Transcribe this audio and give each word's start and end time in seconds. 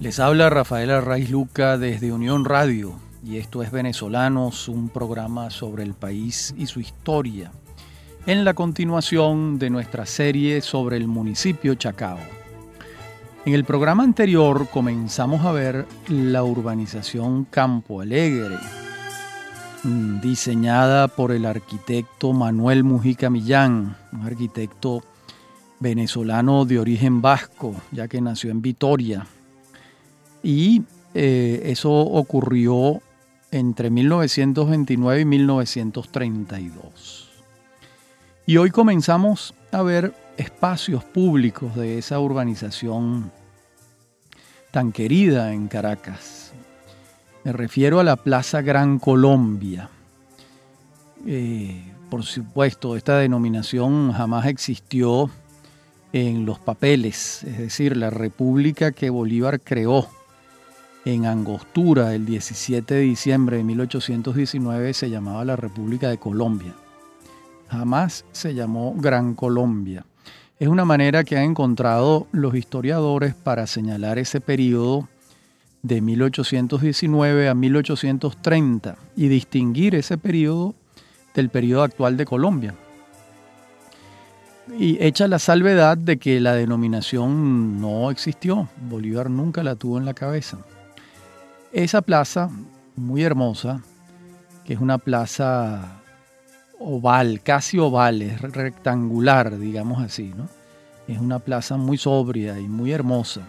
Les 0.00 0.18
habla 0.18 0.48
Rafael 0.48 0.90
Arraiz 0.92 1.28
Luca 1.28 1.76
desde 1.76 2.10
Unión 2.10 2.46
Radio 2.46 2.94
y 3.22 3.36
esto 3.36 3.62
es 3.62 3.70
Venezolanos, 3.70 4.66
un 4.66 4.88
programa 4.88 5.50
sobre 5.50 5.82
el 5.82 5.92
país 5.92 6.54
y 6.56 6.68
su 6.68 6.80
historia, 6.80 7.52
en 8.24 8.46
la 8.46 8.54
continuación 8.54 9.58
de 9.58 9.68
nuestra 9.68 10.06
serie 10.06 10.62
sobre 10.62 10.96
el 10.96 11.06
municipio 11.06 11.74
Chacao. 11.74 12.16
En 13.44 13.52
el 13.52 13.64
programa 13.64 14.02
anterior 14.02 14.68
comenzamos 14.70 15.44
a 15.44 15.52
ver 15.52 15.84
la 16.08 16.44
urbanización 16.44 17.44
Campo 17.44 18.00
Alegre, 18.00 18.56
mm, 19.84 20.20
diseñada 20.22 21.08
por 21.08 21.30
el 21.30 21.44
arquitecto 21.44 22.32
Manuel 22.32 22.84
Mujica 22.84 23.28
Millán, 23.28 23.98
un 24.12 24.26
arquitecto 24.26 25.02
venezolano 25.78 26.64
de 26.64 26.78
origen 26.78 27.20
vasco, 27.20 27.74
ya 27.92 28.08
que 28.08 28.22
nació 28.22 28.50
en 28.50 28.62
Vitoria, 28.62 29.26
y 30.42 30.82
eh, 31.14 31.62
eso 31.64 31.90
ocurrió 31.90 33.00
entre 33.50 33.90
1929 33.90 35.20
y 35.20 35.24
1932. 35.24 37.30
Y 38.46 38.56
hoy 38.56 38.70
comenzamos 38.70 39.54
a 39.72 39.82
ver 39.82 40.14
espacios 40.36 41.02
públicos 41.04 41.74
de 41.76 41.98
esa 41.98 42.20
urbanización 42.20 43.32
tan 44.70 44.92
querida 44.92 45.52
en 45.52 45.66
Caracas. 45.68 46.52
Me 47.44 47.52
refiero 47.52 48.00
a 48.00 48.04
la 48.04 48.16
Plaza 48.16 48.62
Gran 48.62 48.98
Colombia. 48.98 49.90
Eh, 51.26 51.82
por 52.08 52.24
supuesto, 52.24 52.96
esta 52.96 53.18
denominación 53.18 54.12
jamás 54.12 54.46
existió 54.46 55.30
en 56.12 56.44
los 56.44 56.58
papeles, 56.58 57.44
es 57.44 57.58
decir, 57.58 57.96
la 57.96 58.10
república 58.10 58.90
que 58.92 59.10
Bolívar 59.10 59.60
creó 59.60 60.08
en 61.04 61.26
Angostura 61.26 62.14
el 62.14 62.26
17 62.26 62.94
de 62.94 63.00
diciembre 63.00 63.56
de 63.56 63.64
1819 63.64 64.92
se 64.92 65.10
llamaba 65.10 65.44
la 65.44 65.56
República 65.56 66.08
de 66.08 66.18
Colombia. 66.18 66.74
Jamás 67.68 68.24
se 68.32 68.54
llamó 68.54 68.94
Gran 68.96 69.34
Colombia. 69.34 70.04
Es 70.58 70.68
una 70.68 70.84
manera 70.84 71.24
que 71.24 71.38
han 71.38 71.44
encontrado 71.44 72.26
los 72.32 72.54
historiadores 72.54 73.34
para 73.34 73.66
señalar 73.66 74.18
ese 74.18 74.40
periodo 74.40 75.08
de 75.82 76.02
1819 76.02 77.48
a 77.48 77.54
1830 77.54 78.96
y 79.16 79.28
distinguir 79.28 79.94
ese 79.94 80.18
periodo 80.18 80.74
del 81.34 81.48
periodo 81.48 81.84
actual 81.84 82.16
de 82.18 82.26
Colombia. 82.26 82.74
Y 84.78 85.02
echa 85.02 85.26
la 85.26 85.38
salvedad 85.38 85.96
de 85.96 86.18
que 86.18 86.38
la 86.40 86.54
denominación 86.54 87.80
no 87.80 88.10
existió, 88.10 88.68
Bolívar 88.88 89.30
nunca 89.30 89.62
la 89.62 89.74
tuvo 89.76 89.98
en 89.98 90.04
la 90.04 90.14
cabeza. 90.14 90.58
Esa 91.72 92.02
plaza, 92.02 92.50
muy 92.96 93.22
hermosa, 93.22 93.80
que 94.64 94.72
es 94.72 94.80
una 94.80 94.98
plaza 94.98 96.00
oval, 96.80 97.42
casi 97.42 97.78
oval, 97.78 98.22
es 98.22 98.40
rectangular, 98.40 99.56
digamos 99.56 100.02
así, 100.02 100.32
¿no? 100.36 100.48
Es 101.06 101.20
una 101.20 101.38
plaza 101.38 101.76
muy 101.76 101.96
sobria 101.96 102.58
y 102.58 102.66
muy 102.66 102.90
hermosa. 102.90 103.42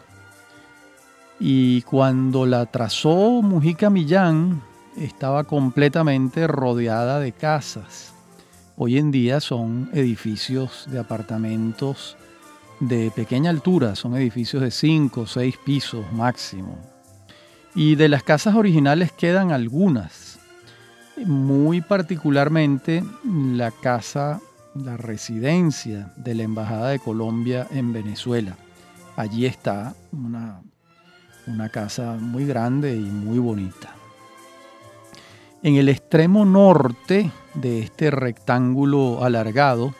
Y 1.39 1.81
cuando 1.81 2.45
la 2.45 2.67
trazó 2.67 3.41
Mujica 3.41 3.89
Millán, 3.89 4.61
estaba 4.97 5.43
completamente 5.45 6.45
rodeada 6.45 7.19
de 7.19 7.31
casas. 7.31 8.13
Hoy 8.77 8.99
en 8.99 9.09
día 9.09 9.39
son 9.39 9.89
edificios 9.93 10.87
de 10.91 10.99
apartamentos 10.99 12.17
de 12.79 13.09
pequeña 13.15 13.49
altura, 13.49 13.95
son 13.95 14.15
edificios 14.15 14.61
de 14.61 14.69
5 14.69 15.21
o 15.21 15.25
6 15.25 15.55
pisos 15.65 16.05
máximo. 16.13 16.90
Y 17.73 17.95
de 17.95 18.09
las 18.09 18.23
casas 18.23 18.55
originales 18.55 19.11
quedan 19.11 19.51
algunas, 19.51 20.39
muy 21.25 21.81
particularmente 21.81 23.03
la 23.23 23.71
casa, 23.71 24.41
la 24.75 24.97
residencia 24.97 26.13
de 26.17 26.35
la 26.35 26.43
Embajada 26.43 26.89
de 26.89 26.99
Colombia 26.99 27.67
en 27.71 27.93
Venezuela. 27.93 28.57
Allí 29.15 29.45
está 29.45 29.95
una, 30.11 30.61
una 31.47 31.69
casa 31.69 32.17
muy 32.19 32.45
grande 32.45 32.95
y 32.95 32.99
muy 33.01 33.39
bonita. 33.39 33.95
En 35.63 35.75
el 35.75 35.89
extremo 35.89 36.43
norte 36.43 37.31
de 37.53 37.81
este 37.81 38.09
rectángulo 38.09 39.23
alargado 39.23 39.93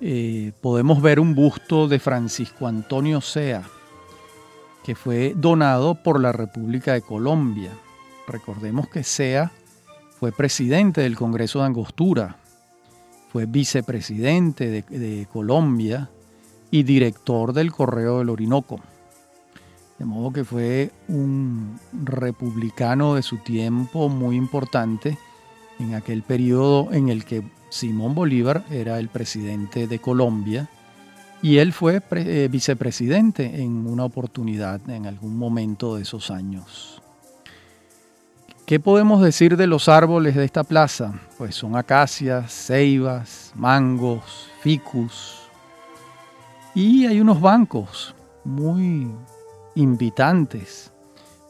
eh, 0.00 0.52
podemos 0.60 1.00
ver 1.02 1.20
un 1.20 1.34
busto 1.34 1.86
de 1.86 1.98
Francisco 1.98 2.66
Antonio 2.66 3.20
Sea, 3.20 3.62
que 4.90 4.96
fue 4.96 5.34
donado 5.36 5.94
por 5.94 6.20
la 6.20 6.32
República 6.32 6.94
de 6.94 7.00
Colombia. 7.00 7.70
Recordemos 8.26 8.88
que 8.88 9.04
Sea 9.04 9.52
fue 10.18 10.32
presidente 10.32 11.02
del 11.02 11.16
Congreso 11.16 11.60
de 11.60 11.66
Angostura, 11.66 12.38
fue 13.28 13.46
vicepresidente 13.46 14.66
de, 14.66 14.82
de 14.82 15.28
Colombia 15.32 16.10
y 16.72 16.82
director 16.82 17.52
del 17.52 17.70
Correo 17.70 18.18
del 18.18 18.30
Orinoco. 18.30 18.80
De 20.00 20.04
modo 20.04 20.32
que 20.32 20.42
fue 20.42 20.90
un 21.06 21.78
republicano 21.92 23.14
de 23.14 23.22
su 23.22 23.36
tiempo 23.36 24.08
muy 24.08 24.34
importante 24.34 25.18
en 25.78 25.94
aquel 25.94 26.24
periodo 26.24 26.92
en 26.92 27.10
el 27.10 27.24
que 27.24 27.44
Simón 27.68 28.16
Bolívar 28.16 28.64
era 28.72 28.98
el 28.98 29.08
presidente 29.08 29.86
de 29.86 30.00
Colombia 30.00 30.68
y 31.42 31.58
él 31.58 31.72
fue 31.72 32.02
eh, 32.10 32.48
vicepresidente 32.50 33.62
en 33.62 33.86
una 33.86 34.04
oportunidad, 34.04 34.80
en 34.90 35.06
algún 35.06 35.36
momento 35.36 35.96
de 35.96 36.02
esos 36.02 36.30
años. 36.30 37.02
¿Qué 38.66 38.78
podemos 38.78 39.22
decir 39.22 39.56
de 39.56 39.66
los 39.66 39.88
árboles 39.88 40.36
de 40.36 40.44
esta 40.44 40.64
plaza? 40.64 41.14
Pues 41.38 41.54
son 41.54 41.76
acacias, 41.76 42.52
ceibas, 42.52 43.52
mangos, 43.56 44.48
ficus. 44.60 45.48
Y 46.74 47.06
hay 47.06 47.20
unos 47.20 47.40
bancos 47.40 48.14
muy 48.44 49.10
invitantes 49.74 50.92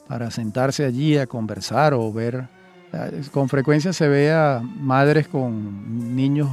para 0.09 0.31
sentarse 0.31 0.85
allí 0.85 1.19
a 1.19 1.27
conversar 1.27 1.95
o 1.95 2.11
ver. 2.13 2.49
Eh, 2.93 3.23
con 3.31 3.49
frecuencia 3.49 3.93
se 3.93 4.09
ve 4.09 4.33
a 4.33 4.63
madres 4.63 5.29
con 5.29 6.17
niños 6.17 6.49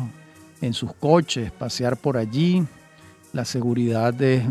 en 0.60 0.74
sus 0.74 0.94
coches 0.94 1.52
pasear 1.52 1.98
por 1.98 2.18
allí 2.18 2.66
la 3.38 3.46
seguridad 3.46 4.20
es 4.20 4.44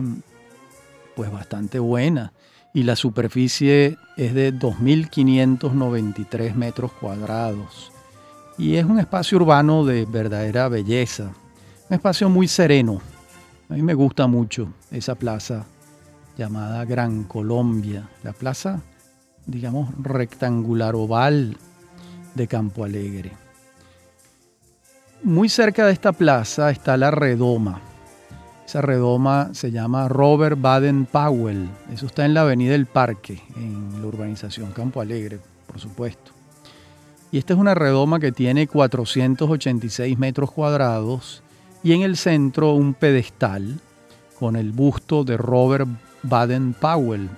pues 1.17 1.33
bastante 1.33 1.81
buena. 1.81 2.33
Y 2.73 2.85
la 2.85 2.95
superficie 2.95 3.99
es 4.17 4.33
de 4.33 4.55
2.593 4.55 6.55
metros 6.55 6.93
cuadrados. 6.93 7.91
Y 8.57 8.77
es 8.77 8.85
un 8.85 9.01
espacio 9.01 9.39
urbano 9.39 9.85
de 9.85 10.05
verdadera 10.05 10.69
belleza, 10.69 11.33
un 11.89 11.95
espacio 11.95 12.29
muy 12.29 12.47
sereno. 12.47 13.01
A 13.69 13.75
mí 13.75 13.83
me 13.83 13.95
gusta 13.95 14.29
mucho 14.29 14.69
esa 14.93 15.17
plaza 15.17 15.67
llamada 16.39 16.85
Gran 16.85 17.25
Colombia, 17.25 18.09
la 18.23 18.35
plaza, 18.35 18.83
digamos, 19.47 19.91
rectangular 20.01 20.95
oval 20.95 21.57
de 22.37 22.47
Campo 22.47 22.85
Alegre. 22.85 23.33
Muy 25.25 25.49
cerca 25.49 25.87
de 25.87 25.93
esta 25.93 26.13
plaza 26.13 26.71
está 26.71 26.97
la 26.97 27.11
redoma, 27.11 27.81
esa 28.67 28.83
redoma 28.83 29.51
se 29.53 29.71
llama 29.71 30.09
Robert 30.09 30.61
Baden 30.61 31.07
Powell. 31.07 31.69
Eso 31.93 32.07
está 32.07 32.25
en 32.25 32.35
la 32.35 32.41
Avenida 32.41 32.73
del 32.73 32.87
Parque, 32.87 33.41
en 33.55 34.01
la 34.01 34.07
urbanización 34.09 34.73
Campo 34.73 35.01
Alegre, 35.01 35.39
por 35.69 35.79
supuesto. 35.79 36.33
Y 37.31 37.39
esta 37.39 37.55
es 37.55 37.61
una 37.61 37.77
redoma 37.77 38.19
que 38.19 38.33
tiene 38.33 38.67
486 38.67 40.19
metros 40.19 40.51
cuadrados 40.51 41.45
y 41.85 41.93
en 41.93 42.03
el 42.03 42.17
centro 42.17 42.73
un 42.73 42.95
pedestal 42.95 43.79
con 44.37 44.57
el 44.57 44.73
busto 44.73 45.23
de 45.23 45.37
Robert 45.37 45.89
Baden 46.25 46.75
Powell, 46.75 47.29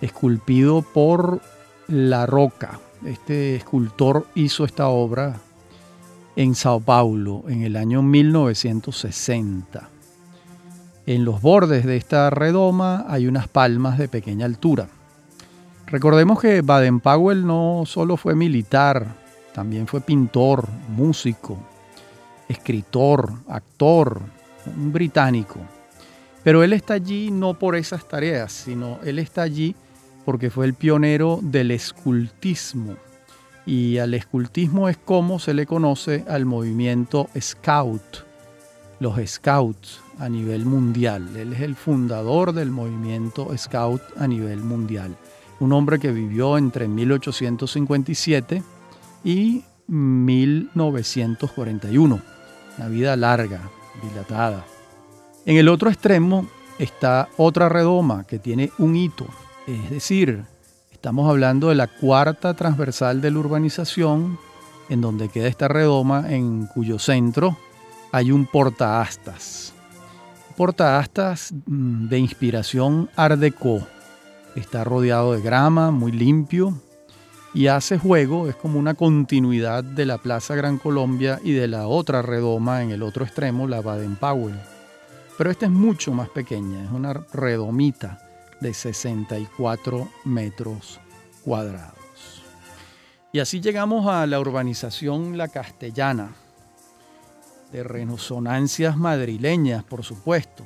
esculpido 0.00 0.80
por 0.80 1.42
La 1.86 2.24
Roca. 2.24 2.80
Este 3.04 3.56
escultor 3.56 4.26
hizo 4.34 4.64
esta 4.64 4.88
obra 4.88 5.38
en 6.34 6.54
Sao 6.54 6.80
Paulo 6.80 7.44
en 7.46 7.62
el 7.62 7.76
año 7.76 8.00
1960. 8.00 9.95
En 11.06 11.24
los 11.24 11.40
bordes 11.40 11.86
de 11.86 11.96
esta 11.96 12.30
redoma 12.30 13.04
hay 13.08 13.28
unas 13.28 13.46
palmas 13.46 13.96
de 13.96 14.08
pequeña 14.08 14.44
altura. 14.44 14.88
Recordemos 15.86 16.40
que 16.40 16.62
Baden-Powell 16.62 17.46
no 17.46 17.84
solo 17.86 18.16
fue 18.16 18.34
militar, 18.34 19.14
también 19.54 19.86
fue 19.86 20.00
pintor, 20.00 20.66
músico, 20.88 21.58
escritor, 22.48 23.34
actor, 23.48 24.20
un 24.76 24.92
británico. 24.92 25.60
Pero 26.42 26.64
él 26.64 26.72
está 26.72 26.94
allí 26.94 27.30
no 27.30 27.56
por 27.56 27.76
esas 27.76 28.08
tareas, 28.08 28.50
sino 28.50 28.98
él 29.04 29.20
está 29.20 29.42
allí 29.42 29.76
porque 30.24 30.50
fue 30.50 30.66
el 30.66 30.74
pionero 30.74 31.38
del 31.40 31.70
escultismo. 31.70 32.96
Y 33.64 33.98
al 33.98 34.12
escultismo 34.12 34.88
es 34.88 34.96
como 34.96 35.38
se 35.38 35.54
le 35.54 35.66
conoce 35.66 36.24
al 36.28 36.46
movimiento 36.46 37.28
scout 37.38 38.26
los 38.98 39.18
scouts 39.28 40.00
a 40.18 40.28
nivel 40.28 40.66
mundial. 40.66 41.36
Él 41.36 41.52
es 41.52 41.60
el 41.60 41.76
fundador 41.76 42.52
del 42.52 42.70
movimiento 42.70 43.50
Scout 43.56 44.02
a 44.16 44.26
nivel 44.26 44.60
mundial. 44.60 45.16
Un 45.60 45.72
hombre 45.72 45.98
que 45.98 46.12
vivió 46.12 46.58
entre 46.58 46.88
1857 46.88 48.62
y 49.24 49.64
1941. 49.86 52.20
Una 52.78 52.88
vida 52.88 53.16
larga, 53.16 53.60
dilatada. 54.02 54.64
En 55.44 55.56
el 55.56 55.68
otro 55.68 55.90
extremo 55.90 56.46
está 56.78 57.28
otra 57.36 57.68
redoma 57.68 58.24
que 58.24 58.38
tiene 58.38 58.70
un 58.78 58.96
hito, 58.96 59.26
es 59.66 59.90
decir, 59.90 60.44
estamos 60.92 61.28
hablando 61.28 61.70
de 61.70 61.74
la 61.74 61.86
cuarta 61.86 62.54
transversal 62.54 63.20
de 63.20 63.30
la 63.30 63.38
urbanización, 63.38 64.38
en 64.88 65.00
donde 65.00 65.28
queda 65.28 65.48
esta 65.48 65.68
redoma, 65.68 66.32
en 66.32 66.66
cuyo 66.66 66.98
centro 66.98 67.56
hay 68.12 68.30
un 68.30 68.46
portaastas. 68.46 69.75
Portaastas 70.56 71.52
mm, 71.66 72.08
de 72.08 72.18
inspiración 72.18 73.10
Art 73.14 73.38
Deco. 73.38 73.86
Está 74.54 74.84
rodeado 74.84 75.34
de 75.34 75.42
grama, 75.42 75.90
muy 75.90 76.12
limpio, 76.12 76.80
y 77.52 77.68
hace 77.68 77.98
juego, 77.98 78.48
es 78.48 78.56
como 78.56 78.78
una 78.78 78.94
continuidad 78.94 79.84
de 79.84 80.06
la 80.06 80.18
Plaza 80.18 80.54
Gran 80.54 80.78
Colombia 80.78 81.40
y 81.42 81.52
de 81.52 81.68
la 81.68 81.88
otra 81.88 82.22
redoma 82.22 82.82
en 82.82 82.90
el 82.90 83.02
otro 83.02 83.24
extremo, 83.24 83.66
la 83.66 83.80
Baden 83.80 84.16
Powell. 84.16 84.58
Pero 85.38 85.50
esta 85.50 85.66
es 85.66 85.72
mucho 85.72 86.12
más 86.12 86.28
pequeña, 86.30 86.84
es 86.84 86.90
una 86.90 87.12
redomita 87.12 88.18
de 88.60 88.72
64 88.72 90.08
metros 90.24 91.00
cuadrados. 91.44 91.96
Y 93.32 93.40
así 93.40 93.60
llegamos 93.60 94.06
a 94.06 94.26
la 94.26 94.40
urbanización 94.40 95.36
La 95.36 95.48
Castellana, 95.48 96.34
de 97.72 97.82
resonancias 97.82 98.96
madrileñas, 98.96 99.84
por 99.84 100.04
supuesto, 100.04 100.64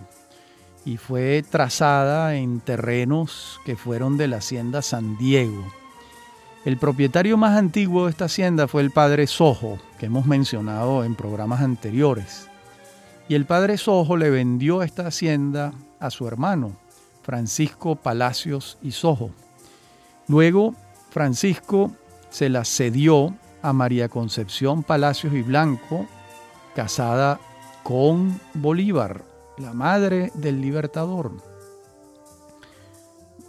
y 0.85 0.97
fue 0.97 1.44
trazada 1.49 2.37
en 2.37 2.61
terrenos 2.61 3.61
que 3.64 3.76
fueron 3.76 4.17
de 4.17 4.29
la 4.29 4.38
hacienda 4.38 4.82
San 4.82 5.17
Diego. 5.19 5.64
El 6.64 6.76
propietario 6.76 7.37
más 7.37 7.56
antiguo 7.56 8.05
de 8.05 8.11
esta 8.11 8.26
hacienda 8.26 8.69
fue 8.69 8.82
el 8.82 8.91
padre 8.91 9.26
Sojo, 9.26 9.79
que 9.99 10.06
hemos 10.06 10.26
mencionado 10.26 11.05
en 11.05 11.14
programas 11.14 11.62
anteriores. 11.62 12.49
Y 13.29 13.35
el 13.35 13.47
padre 13.47 13.79
Sojo 13.79 14.17
le 14.17 14.29
vendió 14.29 14.82
esta 14.82 15.06
hacienda 15.06 15.73
a 16.00 16.11
su 16.11 16.26
hermano, 16.26 16.76
Francisco 17.23 17.97
Palacios 17.97 18.76
y 18.82 18.93
Sojo. 18.93 19.31
Luego, 20.29 20.75
Francisco 21.11 21.93
se 22.29 22.49
la 22.49 22.64
cedió 22.64 23.35
a 23.62 23.73
María 23.73 24.08
Concepción 24.08 24.82
Palacios 24.82 25.32
y 25.35 25.43
Blanco, 25.43 26.06
casada 26.75 27.40
con 27.82 28.40
Bolívar, 28.55 29.25
la 29.58 29.72
madre 29.72 30.31
del 30.34 30.61
libertador. 30.61 31.32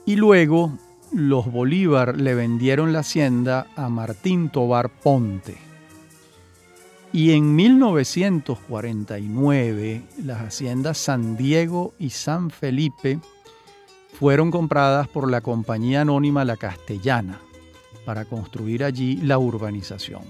Y 0.06 0.16
luego 0.16 0.72
los 1.14 1.52
Bolívar 1.52 2.18
le 2.18 2.36
vendieron 2.36 2.94
la 2.94 3.00
hacienda 3.00 3.68
a 3.76 3.90
Martín 3.90 4.50
Tobar 4.50 4.90
Ponte 4.90 5.72
y 7.14 7.34
en 7.34 7.56
1949 7.56 10.04
las 10.24 10.42
haciendas 10.42 10.98
San 10.98 11.36
Diego 11.36 11.94
y 12.00 12.12
San 12.12 12.50
Felipe 12.50 13.20
fueron 14.14 14.50
compradas 14.52 15.10
por 15.10 15.30
la 15.30 15.42
compañía 15.42 16.00
anónima 16.02 16.46
La 16.46 16.56
Castellana 16.58 17.42
para 18.06 18.26
construir 18.26 18.84
allí 18.84 19.18
la 19.18 19.40
urbanización. 19.40 20.22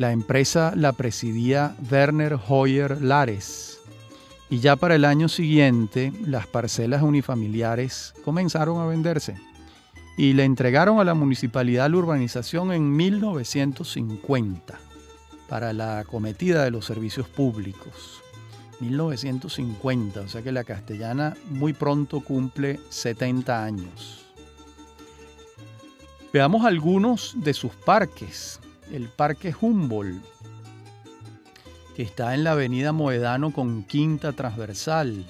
La 0.00 0.12
empresa 0.12 0.72
la 0.74 0.92
presidía 0.92 1.76
Werner 1.90 2.38
Hoyer 2.48 3.02
Lares 3.02 3.82
y 4.48 4.60
ya 4.60 4.76
para 4.76 4.94
el 4.94 5.04
año 5.04 5.28
siguiente 5.28 6.10
las 6.24 6.46
parcelas 6.46 7.02
unifamiliares 7.02 8.14
comenzaron 8.24 8.80
a 8.80 8.86
venderse 8.86 9.36
y 10.16 10.32
le 10.32 10.44
entregaron 10.44 11.00
a 11.00 11.04
la 11.04 11.12
municipalidad 11.12 11.90
la 11.90 11.98
urbanización 11.98 12.72
en 12.72 12.96
1950 12.96 14.80
para 15.50 15.74
la 15.74 15.98
acometida 15.98 16.64
de 16.64 16.70
los 16.70 16.86
servicios 16.86 17.28
públicos. 17.28 18.22
1950, 18.80 20.22
o 20.22 20.28
sea 20.28 20.40
que 20.40 20.50
la 20.50 20.64
castellana 20.64 21.36
muy 21.50 21.74
pronto 21.74 22.22
cumple 22.22 22.80
70 22.88 23.62
años. 23.62 24.24
Veamos 26.32 26.64
algunos 26.64 27.34
de 27.36 27.52
sus 27.52 27.72
parques. 27.72 28.59
El 28.92 29.08
Parque 29.08 29.54
Humboldt, 29.58 30.22
que 31.94 32.02
está 32.02 32.34
en 32.34 32.44
la 32.44 32.52
avenida 32.52 32.92
Moedano 32.92 33.52
con 33.52 33.84
Quinta 33.84 34.32
Transversal. 34.32 35.24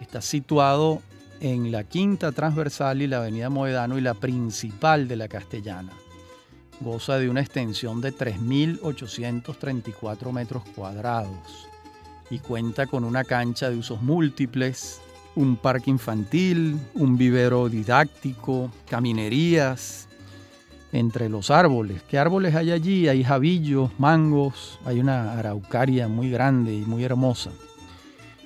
Está 0.00 0.20
situado 0.20 1.02
en 1.40 1.72
la 1.72 1.84
Quinta 1.84 2.32
Transversal 2.32 3.02
y 3.02 3.06
la 3.06 3.18
avenida 3.18 3.50
Moedano 3.50 3.98
y 3.98 4.00
la 4.00 4.14
principal 4.14 5.08
de 5.08 5.16
la 5.16 5.28
Castellana 5.28 5.92
goza 6.80 7.18
de 7.18 7.28
una 7.28 7.40
extensión 7.40 8.00
de 8.00 8.14
3.834 8.14 10.32
metros 10.32 10.62
cuadrados 10.74 11.68
y 12.30 12.38
cuenta 12.38 12.86
con 12.86 13.04
una 13.04 13.24
cancha 13.24 13.68
de 13.70 13.76
usos 13.76 14.00
múltiples, 14.02 15.00
un 15.34 15.56
parque 15.56 15.90
infantil, 15.90 16.78
un 16.94 17.16
vivero 17.16 17.68
didáctico, 17.68 18.70
caminerías, 18.88 20.07
entre 20.92 21.28
los 21.28 21.50
árboles. 21.50 22.02
¿Qué 22.08 22.18
árboles 22.18 22.54
hay 22.54 22.70
allí? 22.70 23.08
Hay 23.08 23.22
jabillos, 23.24 23.90
mangos, 23.98 24.78
hay 24.84 25.00
una 25.00 25.38
araucaria 25.38 26.08
muy 26.08 26.30
grande 26.30 26.74
y 26.74 26.80
muy 26.80 27.04
hermosa. 27.04 27.50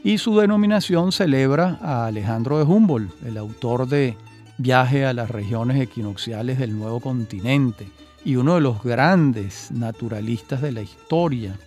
Y 0.04 0.18
su 0.18 0.36
denominación 0.38 1.12
celebra 1.12 1.78
a 1.80 2.06
Alejandro 2.06 2.58
de 2.58 2.64
Humboldt, 2.64 3.24
el 3.24 3.38
autor 3.38 3.86
de 3.86 4.16
Viaje 4.58 5.06
a 5.06 5.12
las 5.12 5.30
regiones 5.30 5.80
equinocciales 5.80 6.58
del 6.58 6.76
nuevo 6.76 7.00
continente, 7.00 7.88
y 8.24 8.36
uno 8.36 8.56
de 8.56 8.60
los 8.60 8.82
grandes 8.82 9.70
naturalistas 9.72 10.60
de 10.60 10.72
la 10.72 10.82
historia. 10.82 11.58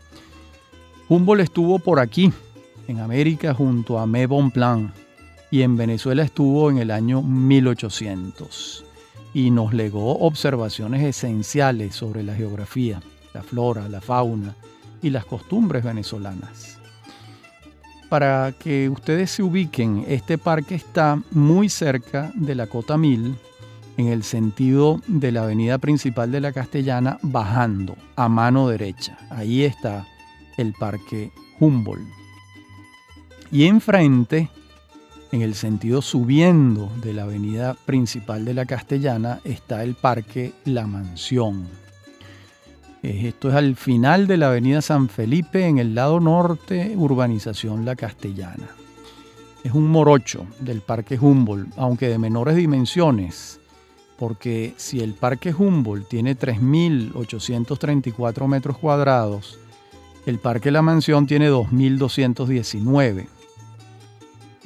Humboldt 1.09 1.43
estuvo 1.43 1.79
por 1.79 1.99
aquí, 1.99 2.31
en 2.87 2.99
América, 2.99 3.53
junto 3.53 3.99
a 3.99 4.05
Me 4.05 4.27
Bonpland, 4.27 4.91
y 5.49 5.61
en 5.61 5.77
Venezuela 5.77 6.23
estuvo 6.23 6.69
en 6.69 6.77
el 6.77 6.91
año 6.91 7.21
1800 7.21 8.84
y 9.35 9.51
nos 9.51 9.73
legó 9.73 10.19
observaciones 10.19 11.03
esenciales 11.03 11.93
sobre 11.93 12.23
la 12.23 12.33
geografía, 12.33 13.01
la 13.33 13.43
flora, 13.43 13.89
la 13.89 13.99
fauna 13.99 14.55
y 15.01 15.09
las 15.09 15.25
costumbres 15.25 15.83
venezolanas. 15.83 16.79
Para 18.07 18.53
que 18.57 18.87
ustedes 18.87 19.31
se 19.31 19.43
ubiquen, 19.43 20.05
este 20.07 20.37
parque 20.37 20.75
está 20.75 21.21
muy 21.31 21.67
cerca 21.67 22.31
de 22.33 22.55
la 22.55 22.67
Cota 22.67 22.97
Mil, 22.97 23.35
en 23.97 24.07
el 24.07 24.23
sentido 24.23 25.01
de 25.05 25.33
la 25.33 25.43
avenida 25.43 25.79
principal 25.79 26.31
de 26.31 26.39
la 26.39 26.53
Castellana, 26.53 27.17
bajando 27.21 27.97
a 28.15 28.29
mano 28.29 28.69
derecha. 28.69 29.17
Ahí 29.29 29.65
está 29.65 30.07
el 30.55 30.71
Parque 30.71 31.33
Humboldt. 31.59 32.07
Y 33.51 33.65
enfrente, 33.65 34.49
en 35.35 35.41
el 35.41 35.53
sentido 35.53 36.01
subiendo 36.01 36.89
de 37.01 37.13
la 37.13 37.23
avenida 37.23 37.75
principal 37.85 38.45
de 38.45 38.53
la 38.53 38.65
Castellana, 38.65 39.41
está 39.43 39.83
el 39.83 39.95
Parque 39.95 40.53
La 40.63 40.87
Mansión. 40.87 41.67
Esto 43.03 43.49
es 43.49 43.55
al 43.55 43.75
final 43.75 44.27
de 44.27 44.37
la 44.37 44.47
avenida 44.47 44.81
San 44.81 45.09
Felipe, 45.09 45.67
en 45.67 45.77
el 45.77 45.93
lado 45.93 46.19
norte, 46.19 46.93
urbanización 46.95 47.85
La 47.85 47.95
Castellana. 47.95 48.67
Es 49.63 49.73
un 49.73 49.87
morocho 49.87 50.47
del 50.59 50.81
Parque 50.81 51.19
Humboldt, 51.19 51.73
aunque 51.77 52.07
de 52.07 52.17
menores 52.17 52.55
dimensiones 52.55 53.59
porque 54.17 54.73
si 54.77 55.01
el 55.01 55.13
Parque 55.13 55.53
Humboldt 55.53 56.07
tiene 56.07 56.37
3.834 56.37 58.47
metros 58.47 58.77
cuadrados, 58.77 59.59
el 60.25 60.39
Parque 60.39 60.71
La 60.71 60.81
Mansión 60.81 61.27
tiene 61.27 61.51
2.219. 61.51 63.27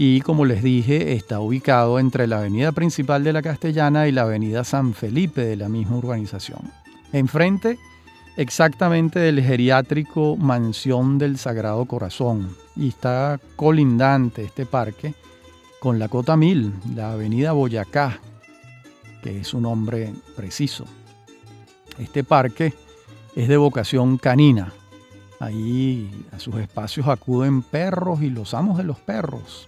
Y 0.02 0.22
como 0.22 0.46
les 0.46 0.64
dije, 0.64 1.12
está 1.12 1.42
ubicado 1.42 2.00
entre 2.00 2.26
la 2.26 2.38
avenida 2.38 2.72
principal 2.72 3.22
de 3.22 3.34
la 3.34 3.42
Castellana 3.42 4.08
y 4.08 4.14
la 4.14 4.22
avenida 4.22 4.64
San 4.64 4.94
Felipe 4.94 5.42
de 5.42 5.58
la 5.58 5.68
misma 5.68 5.98
urbanización. 5.98 6.72
Enfrente, 7.12 7.78
exactamente 8.38 9.20
del 9.20 9.42
geriátrico 9.42 10.38
Mansión 10.38 11.18
del 11.18 11.38
Sagrado 11.38 11.84
Corazón. 11.84 12.56
Y 12.78 12.88
está 12.88 13.42
colindante 13.58 14.46
este 14.46 14.66
parque 14.66 15.16
con 15.82 16.00
la 16.00 16.08
Cota 16.08 16.38
Mil, 16.38 16.72
la 16.96 17.12
avenida 17.12 17.52
Boyacá, 17.52 18.22
que 19.22 19.42
es 19.42 19.54
un 19.54 19.64
nombre 19.64 20.14
preciso. 20.34 20.86
Este 21.98 22.24
parque 22.24 22.74
es 23.36 23.50
de 23.50 23.58
vocación 23.58 24.18
canina. 24.18 24.72
Ahí 25.42 26.10
a 26.32 26.40
sus 26.40 26.56
espacios 26.56 27.10
acuden 27.10 27.64
perros 27.64 28.22
y 28.22 28.30
los 28.30 28.54
amos 28.54 28.78
de 28.78 28.86
los 28.86 28.98
perros. 29.00 29.68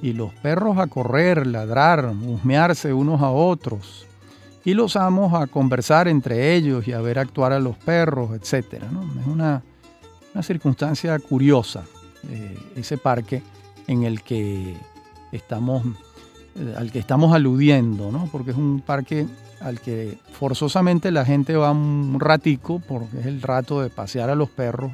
Y 0.00 0.12
los 0.12 0.32
perros 0.34 0.78
a 0.78 0.86
correr, 0.86 1.46
ladrar, 1.46 2.06
husmearse 2.06 2.92
unos 2.92 3.20
a 3.22 3.30
otros. 3.30 4.06
Y 4.64 4.74
los 4.74 4.96
amos 4.96 5.34
a 5.34 5.46
conversar 5.46 6.08
entre 6.08 6.54
ellos 6.54 6.86
y 6.86 6.92
a 6.92 7.00
ver 7.00 7.18
actuar 7.18 7.52
a 7.52 7.60
los 7.60 7.76
perros, 7.76 8.30
etc. 8.32 8.74
Es 8.74 9.26
una, 9.26 9.62
una 10.34 10.42
circunstancia 10.42 11.18
curiosa 11.18 11.84
eh, 12.30 12.58
ese 12.76 12.98
parque 12.98 13.42
en 13.86 14.02
el 14.02 14.22
que 14.22 14.76
estamos, 15.32 15.84
eh, 16.56 16.74
al 16.76 16.92
que 16.92 16.98
estamos 16.98 17.32
aludiendo, 17.34 18.10
¿no? 18.12 18.28
porque 18.30 18.50
es 18.50 18.56
un 18.56 18.80
parque 18.80 19.26
al 19.60 19.80
que 19.80 20.18
forzosamente 20.32 21.10
la 21.10 21.24
gente 21.24 21.56
va 21.56 21.70
un 21.70 22.18
ratico, 22.20 22.80
porque 22.86 23.20
es 23.20 23.26
el 23.26 23.42
rato 23.42 23.80
de 23.80 23.90
pasear 23.90 24.30
a 24.30 24.34
los 24.34 24.50
perros, 24.50 24.92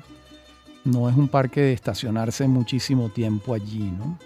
no 0.85 1.09
es 1.09 1.17
un 1.17 1.29
parque 1.29 1.61
de 1.61 1.73
estacionarse 1.73 2.47
muchísimo 2.47 3.09
tiempo 3.09 3.55
allí, 3.55 3.91
¿no? 3.91 4.19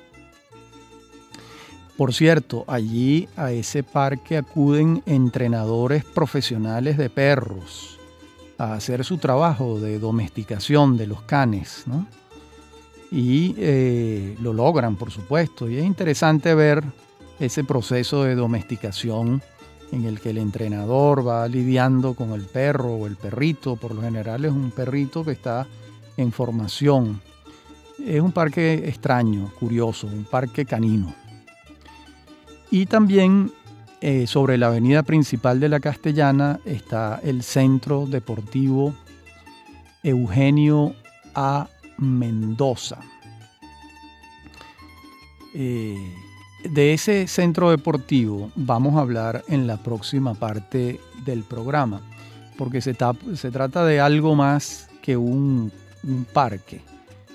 Por 1.99 2.15
cierto, 2.15 2.65
allí 2.69 3.29
a 3.37 3.51
ese 3.51 3.83
parque 3.83 4.37
acuden 4.37 5.03
entrenadores 5.05 6.05
profesionales 6.05 6.97
de 6.97 7.11
perros 7.11 7.99
a 8.57 8.75
hacer 8.75 9.05
su 9.05 9.19
trabajo 9.19 9.81
de 9.81 9.99
domesticación 9.99 10.97
de 10.97 11.09
los 11.09 11.23
canes, 11.23 11.83
¿no? 11.87 12.07
Y 13.11 13.57
eh, 13.59 14.37
lo 14.41 14.53
logran, 14.53 14.95
por 14.95 15.11
supuesto. 15.11 15.69
Y 15.69 15.79
es 15.79 15.85
interesante 15.85 16.55
ver 16.55 16.85
ese 17.41 17.65
proceso 17.65 18.23
de 18.23 18.37
domesticación 18.37 19.43
en 19.91 20.05
el 20.05 20.21
que 20.21 20.31
el 20.31 20.39
entrenador 20.39 21.27
va 21.27 21.49
lidiando 21.49 22.15
con 22.15 22.31
el 22.31 22.43
perro 22.43 22.95
o 22.95 23.07
el 23.09 23.17
perrito. 23.17 23.75
Por 23.75 23.97
lo 23.97 24.03
general 24.03 24.45
es 24.45 24.53
un 24.53 24.71
perrito 24.71 25.25
que 25.25 25.33
está 25.33 25.67
en 26.17 26.31
formación. 26.31 27.21
Es 28.07 28.21
un 28.21 28.31
parque 28.31 28.89
extraño, 28.89 29.51
curioso, 29.59 30.07
un 30.07 30.23
parque 30.23 30.65
canino. 30.65 31.13
Y 32.71 32.87
también 32.87 33.53
eh, 34.01 34.27
sobre 34.27 34.59
la 34.59 34.69
avenida 34.69 35.03
principal 35.03 35.59
de 35.59 35.69
la 35.69 35.81
Castellana 35.81 36.61
está 36.65 37.21
el 37.25 37.43
Centro 37.43 38.07
Deportivo 38.07 38.95
Eugenio 40.03 40.95
A. 41.35 41.69
Mendoza. 41.99 43.01
Eh, 45.55 45.97
de 46.63 46.93
ese 46.93 47.27
centro 47.27 47.71
deportivo 47.71 48.53
vamos 48.55 48.97
a 48.97 49.01
hablar 49.01 49.43
en 49.49 49.67
la 49.67 49.79
próxima 49.79 50.35
parte 50.35 51.01
del 51.25 51.43
programa, 51.43 52.01
porque 52.57 52.81
se, 52.81 52.95
trata 52.95 53.85
de 53.85 53.99
algo 53.99 54.37
más 54.37 54.89
que 55.03 55.17
un 55.17 55.73
parque. 56.33 56.83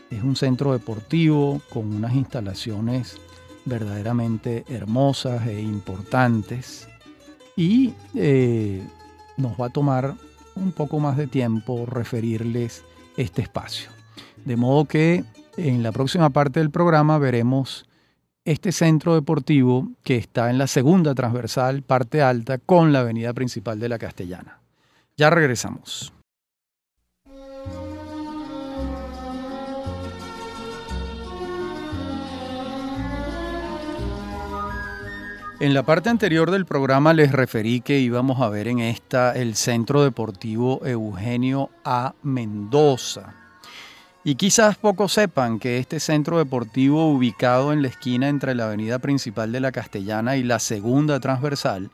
Es 0.10 0.24
un 0.24 0.36
centro 0.36 0.72
deportivo 0.72 1.62
con 1.70 1.94
unas 1.94 2.14
instalaciones 2.14 3.18
verdaderamente 3.66 4.66
hermosas 4.68 5.48
e 5.48 5.62
importantes 5.62 6.88
y 7.56 7.94
eh, 8.16 8.86
nos 9.38 9.60
va 9.60 9.68
a 9.68 9.70
tomar 9.70 10.16
un 10.56 10.72
poco 10.72 11.00
más 11.00 11.18
de 11.18 11.28
tiempo 11.28 11.86
referirles 11.86 12.84
este 13.18 13.42
espacio. 13.42 13.90
De 14.46 14.56
modo 14.56 14.86
que 14.86 15.24
en 15.58 15.84
la 15.84 15.92
próxima 15.92 16.30
parte 16.30 16.60
del 16.60 16.72
programa 16.72 17.18
veremos 17.18 17.86
este 18.46 18.72
centro 18.72 19.16
deportivo 19.16 19.92
que 20.04 20.18
está 20.18 20.50
en 20.50 20.58
la 20.58 20.68
segunda 20.68 21.16
transversal, 21.16 21.82
parte 21.82 22.22
alta, 22.22 22.58
con 22.58 22.92
la 22.92 23.00
avenida 23.00 23.34
principal 23.34 23.80
de 23.80 23.90
la 23.90 24.00
Castellana. 24.00 24.60
Ya 25.16 25.30
regresamos. 25.30 26.12
En 35.64 35.74
la 35.74 35.84
parte 35.84 36.10
anterior 36.10 36.52
del 36.52 36.66
programa 36.66 37.14
les 37.14 37.32
referí 37.32 37.80
que 37.80 37.98
íbamos 37.98 38.42
a 38.42 38.50
ver 38.50 38.68
en 38.68 38.80
esta 38.80 39.32
el 39.32 39.56
Centro 39.56 40.04
Deportivo 40.04 40.86
Eugenio 40.86 41.70
A. 41.86 42.16
Mendoza. 42.22 43.34
Y 44.26 44.36
quizás 44.36 44.76
pocos 44.76 45.14
sepan 45.14 45.60
que 45.60 45.78
este 45.78 46.02
centro 46.02 46.38
deportivo 46.38 47.10
ubicado 47.10 47.72
en 47.72 47.82
la 47.82 47.88
esquina 47.88 48.28
entre 48.28 48.56
la 48.56 48.66
avenida 48.66 49.00
principal 49.00 49.54
de 49.54 49.62
la 49.62 49.72
Castellana 49.72 50.36
y 50.36 50.44
la 50.44 50.60
segunda 50.60 51.22
transversal, 51.22 51.92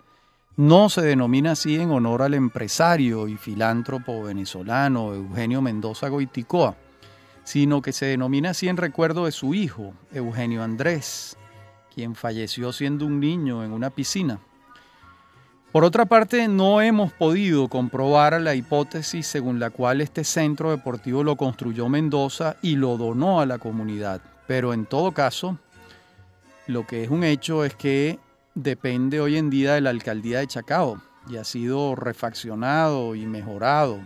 no 0.57 0.89
se 0.89 1.03
denomina 1.03 1.51
así 1.51 1.75
en 1.75 1.91
honor 1.91 2.23
al 2.23 2.33
empresario 2.33 3.27
y 3.27 3.37
filántropo 3.37 4.23
venezolano 4.23 5.13
Eugenio 5.13 5.61
Mendoza 5.61 6.07
Goiticoa, 6.07 6.75
sino 7.43 7.83
que 7.83 7.93
se 7.93 8.07
denomina 8.07 8.49
así 8.49 8.67
en 8.67 8.77
recuerdo 8.77 9.25
de 9.25 9.31
su 9.31 9.53
hijo, 9.53 9.93
Eugenio 10.11 10.63
Andrés, 10.63 11.37
falleció 12.15 12.71
siendo 12.73 13.05
un 13.05 13.19
niño 13.19 13.63
en 13.63 13.71
una 13.71 13.89
piscina. 13.89 14.39
Por 15.71 15.83
otra 15.83 16.05
parte, 16.05 16.47
no 16.47 16.81
hemos 16.81 17.13
podido 17.13 17.67
comprobar 17.67 18.41
la 18.41 18.55
hipótesis 18.55 19.27
según 19.27 19.59
la 19.59 19.69
cual 19.69 20.01
este 20.01 20.23
centro 20.23 20.71
deportivo 20.71 21.23
lo 21.23 21.35
construyó 21.35 21.87
Mendoza 21.87 22.57
y 22.63 22.75
lo 22.75 22.97
donó 22.97 23.39
a 23.39 23.45
la 23.45 23.59
comunidad. 23.59 24.19
Pero 24.47 24.73
en 24.73 24.87
todo 24.87 25.11
caso, 25.11 25.59
lo 26.65 26.87
que 26.87 27.03
es 27.03 27.11
un 27.11 27.23
hecho 27.23 27.63
es 27.65 27.75
que 27.75 28.17
depende 28.55 29.21
hoy 29.21 29.37
en 29.37 29.51
día 29.51 29.75
de 29.75 29.81
la 29.81 29.91
alcaldía 29.91 30.39
de 30.39 30.47
Chacao 30.47 30.99
y 31.29 31.37
ha 31.37 31.43
sido 31.43 31.95
refaccionado 31.95 33.13
y 33.13 33.27
mejorado. 33.27 33.99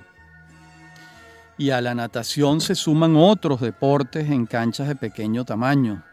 Y 1.58 1.70
a 1.70 1.80
la 1.80 1.96
natación 1.96 2.60
se 2.60 2.76
suman 2.76 3.16
otros 3.16 3.62
deportes 3.62 4.30
en 4.30 4.48
canchas 4.48 4.90
de 4.90 4.98
pequeño 4.98 5.46
tamaño 5.46 6.04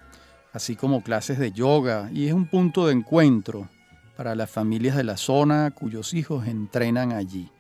así 0.52 0.76
como 0.76 1.02
clases 1.02 1.38
de 1.38 1.52
yoga, 1.52 2.11
y 2.12 2.26
es 2.26 2.33
un 2.33 2.47
punto 2.47 2.87
de 2.87 2.92
encuentro 2.92 3.69
para 4.16 4.35
las 4.35 4.50
familias 4.50 4.97
de 4.97 5.04
la 5.04 5.16
zona 5.16 5.71
cuyos 5.71 6.12
hijos 6.14 6.47
entrenan 6.47 7.12
allí. 7.12 7.50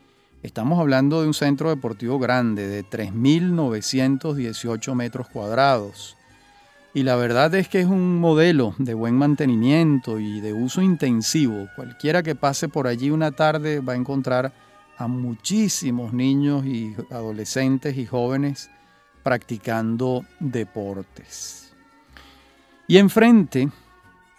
Estamos 0.42 0.80
hablando 0.80 1.20
de 1.20 1.26
un 1.26 1.34
centro 1.34 1.68
deportivo 1.68 2.18
grande 2.18 2.66
de 2.66 2.84
3.918 2.84 4.94
metros 4.94 5.28
cuadrados. 5.28 6.16
Y 6.92 7.02
la 7.02 7.14
verdad 7.16 7.54
es 7.54 7.68
que 7.68 7.80
es 7.80 7.86
un 7.86 8.18
modelo 8.18 8.74
de 8.78 8.94
buen 8.94 9.14
mantenimiento 9.14 10.18
y 10.18 10.40
de 10.40 10.52
uso 10.52 10.82
intensivo. 10.82 11.68
Cualquiera 11.76 12.22
que 12.22 12.34
pase 12.34 12.68
por 12.68 12.86
allí 12.86 13.10
una 13.10 13.32
tarde 13.32 13.80
va 13.80 13.92
a 13.92 13.96
encontrar 13.96 14.52
a 14.96 15.06
muchísimos 15.06 16.12
niños 16.12 16.66
y 16.66 16.96
adolescentes 17.10 17.96
y 17.96 18.06
jóvenes 18.06 18.70
practicando 19.22 20.24
deportes. 20.40 21.69
Y 22.90 22.98
enfrente 22.98 23.68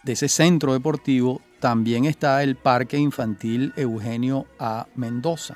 de 0.03 0.11
ese 0.11 0.27
centro 0.27 0.73
deportivo 0.73 1.39
también 1.61 2.03
está 2.03 2.43
el 2.43 2.57
Parque 2.57 2.97
Infantil 2.97 3.71
Eugenio 3.77 4.45
A. 4.59 4.87
Mendoza. 4.95 5.55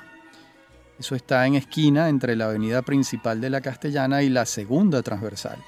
Eso 0.98 1.14
está 1.14 1.46
en 1.46 1.56
esquina 1.56 2.08
entre 2.08 2.36
la 2.36 2.46
avenida 2.46 2.80
principal 2.80 3.38
de 3.38 3.50
la 3.50 3.60
Castellana 3.60 4.22
y 4.22 4.30
la 4.30 4.46
segunda 4.46 5.02
transversal. 5.02 5.58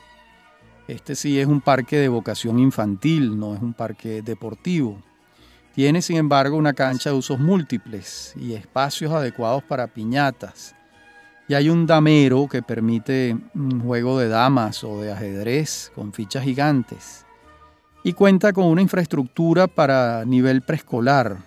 Este 0.88 1.14
sí 1.14 1.38
es 1.38 1.46
un 1.46 1.60
parque 1.60 1.98
de 1.98 2.08
vocación 2.08 2.58
infantil, 2.58 3.38
no 3.38 3.54
es 3.54 3.60
un 3.60 3.74
parque 3.74 4.22
deportivo. 4.22 4.98
Tiene 5.74 6.00
sin 6.00 6.16
embargo 6.16 6.56
una 6.56 6.72
cancha 6.72 7.10
de 7.10 7.16
usos 7.16 7.38
múltiples 7.38 8.32
y 8.36 8.54
espacios 8.54 9.12
adecuados 9.12 9.62
para 9.64 9.88
piñatas, 9.88 10.74
y 11.48 11.54
hay 11.54 11.70
un 11.70 11.86
damero 11.86 12.46
que 12.46 12.62
permite 12.62 13.36
un 13.54 13.80
juego 13.80 14.18
de 14.18 14.28
damas 14.28 14.84
o 14.84 15.00
de 15.00 15.10
ajedrez 15.10 15.90
con 15.94 16.12
fichas 16.12 16.44
gigantes. 16.44 17.24
Y 18.04 18.12
cuenta 18.12 18.52
con 18.52 18.66
una 18.66 18.82
infraestructura 18.82 19.66
para 19.66 20.24
nivel 20.26 20.60
preescolar. 20.60 21.38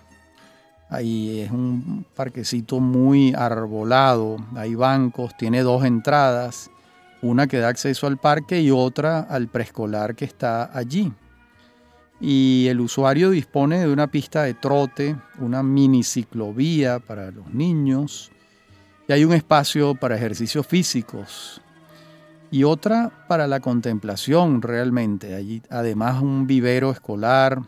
Ahí 0.90 1.40
es 1.40 1.50
un 1.52 2.04
parquecito 2.14 2.80
muy 2.80 3.32
arbolado, 3.32 4.36
hay 4.56 4.74
bancos, 4.74 5.36
tiene 5.38 5.62
dos 5.62 5.84
entradas, 5.84 6.70
una 7.22 7.46
que 7.46 7.58
da 7.58 7.68
acceso 7.68 8.06
al 8.08 8.18
parque 8.18 8.60
y 8.60 8.70
otra 8.70 9.20
al 9.20 9.48
preescolar 9.48 10.14
que 10.16 10.24
está 10.24 10.76
allí. 10.76 11.12
Y 12.20 12.66
el 12.68 12.80
usuario 12.80 13.30
dispone 13.30 13.78
de 13.78 13.92
una 13.92 14.08
pista 14.08 14.42
de 14.42 14.54
trote, 14.54 15.16
una 15.38 15.62
mini 15.62 16.02
ciclovía 16.02 16.98
para 16.98 17.30
los 17.30 17.54
niños, 17.54 18.30
hay 19.12 19.24
un 19.24 19.32
espacio 19.32 19.94
para 19.94 20.16
ejercicios 20.16 20.66
físicos 20.66 21.60
y 22.50 22.64
otra 22.64 23.10
para 23.28 23.46
la 23.46 23.60
contemplación 23.60 24.62
realmente. 24.62 25.34
Allí 25.34 25.62
además 25.70 26.22
un 26.22 26.46
vivero 26.46 26.90
escolar. 26.90 27.62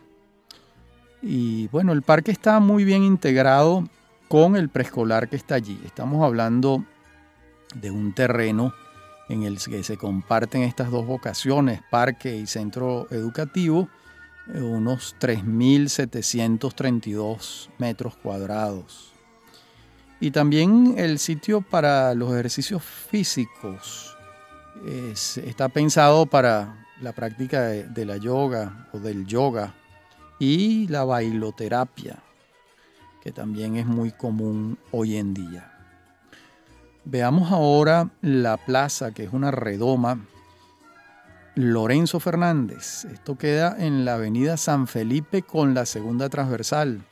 Y 1.23 1.69
bueno, 1.69 1.93
el 1.93 2.03
parque 2.03 2.31
está 2.31 2.61
muy 2.61 2.85
bien 2.85 3.03
integrado 3.03 3.89
con 4.29 4.57
el 4.57 4.69
preescolar 4.69 5.29
que 5.29 5.37
está 5.37 5.55
allí. 5.55 5.81
Estamos 5.87 6.23
hablando 6.23 6.85
de 7.75 7.91
un 7.91 8.13
terreno 8.13 8.75
en 9.31 9.45
el 9.45 9.59
que 9.59 9.83
se 9.83 9.97
comparten 9.97 10.61
estas 10.63 10.91
dos 10.91 11.07
vocaciones, 11.07 11.81
parque 11.91 12.37
y 12.37 12.47
centro 12.47 13.07
educativo, 13.11 13.89
unos 14.55 15.17
3.732 15.19 17.71
metros 17.79 18.17
cuadrados. 18.17 19.14
Y 20.25 20.31
también 20.31 20.95
el 20.97 21.19
sitio 21.19 21.61
para 21.61 22.15
los 22.15 22.33
ejercicios 22.33 22.83
físicos 22.83 24.17
está 25.37 25.69
pensado 25.69 26.25
para 26.25 26.87
la 27.03 27.13
práctica 27.13 27.61
de, 27.61 28.07
la 28.07 28.17
yoga 28.17 28.89
o 28.95 29.01
del 29.01 29.27
yoga 29.27 29.75
y 30.39 30.89
la 30.89 31.05
bailoterapia, 31.05 32.21
que 33.23 33.33
también 33.33 33.77
es 33.77 33.85
muy 33.85 34.13
común 34.13 34.79
hoy 34.93 35.19
en 35.19 35.35
día. 35.35 35.71
Veamos 37.05 37.53
ahora 37.53 38.09
la 38.23 38.57
plaza, 38.57 39.13
que 39.13 39.25
es 39.25 39.33
una 39.35 39.51
redoma 39.51 40.21
Lorenzo 41.55 42.19
Fernández. 42.19 43.05
Esto 43.13 43.37
queda 43.37 43.77
en 43.79 44.07
la 44.07 44.15
avenida 44.15 44.57
San 44.57 44.87
Felipe 44.87 45.43
con 45.43 45.75
la 45.75 45.85
segunda 45.85 46.31
transversal 46.31 47.03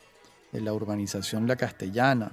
de 0.51 0.61
la 0.61 0.73
urbanización 0.73 1.47
La 1.47 1.57
Castellana, 1.57 2.31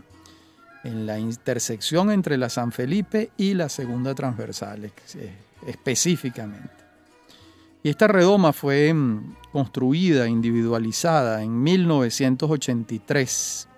en 0.84 1.06
la 1.06 1.18
intersección 1.18 2.10
entre 2.10 2.36
la 2.36 2.48
San 2.48 2.72
Felipe 2.72 3.30
y 3.36 3.54
la 3.54 3.68
segunda 3.68 4.14
transversal 4.14 4.90
específicamente. 5.66 6.70
Y 7.82 7.88
esta 7.88 8.08
redoma 8.08 8.52
fue 8.52 8.92
mm, 8.92 9.36
construida, 9.52 10.28
individualizada 10.28 11.42
en 11.42 11.62
1983, 11.62 13.68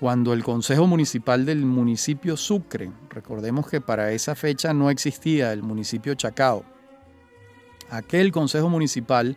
cuando 0.00 0.32
el 0.32 0.42
Consejo 0.42 0.86
Municipal 0.86 1.44
del 1.44 1.64
municipio 1.64 2.36
Sucre, 2.36 2.90
recordemos 3.10 3.68
que 3.68 3.80
para 3.80 4.12
esa 4.12 4.34
fecha 4.34 4.72
no 4.72 4.90
existía 4.90 5.52
el 5.52 5.62
municipio 5.62 6.14
Chacao, 6.14 6.64
aquel 7.90 8.32
Consejo 8.32 8.68
Municipal 8.68 9.36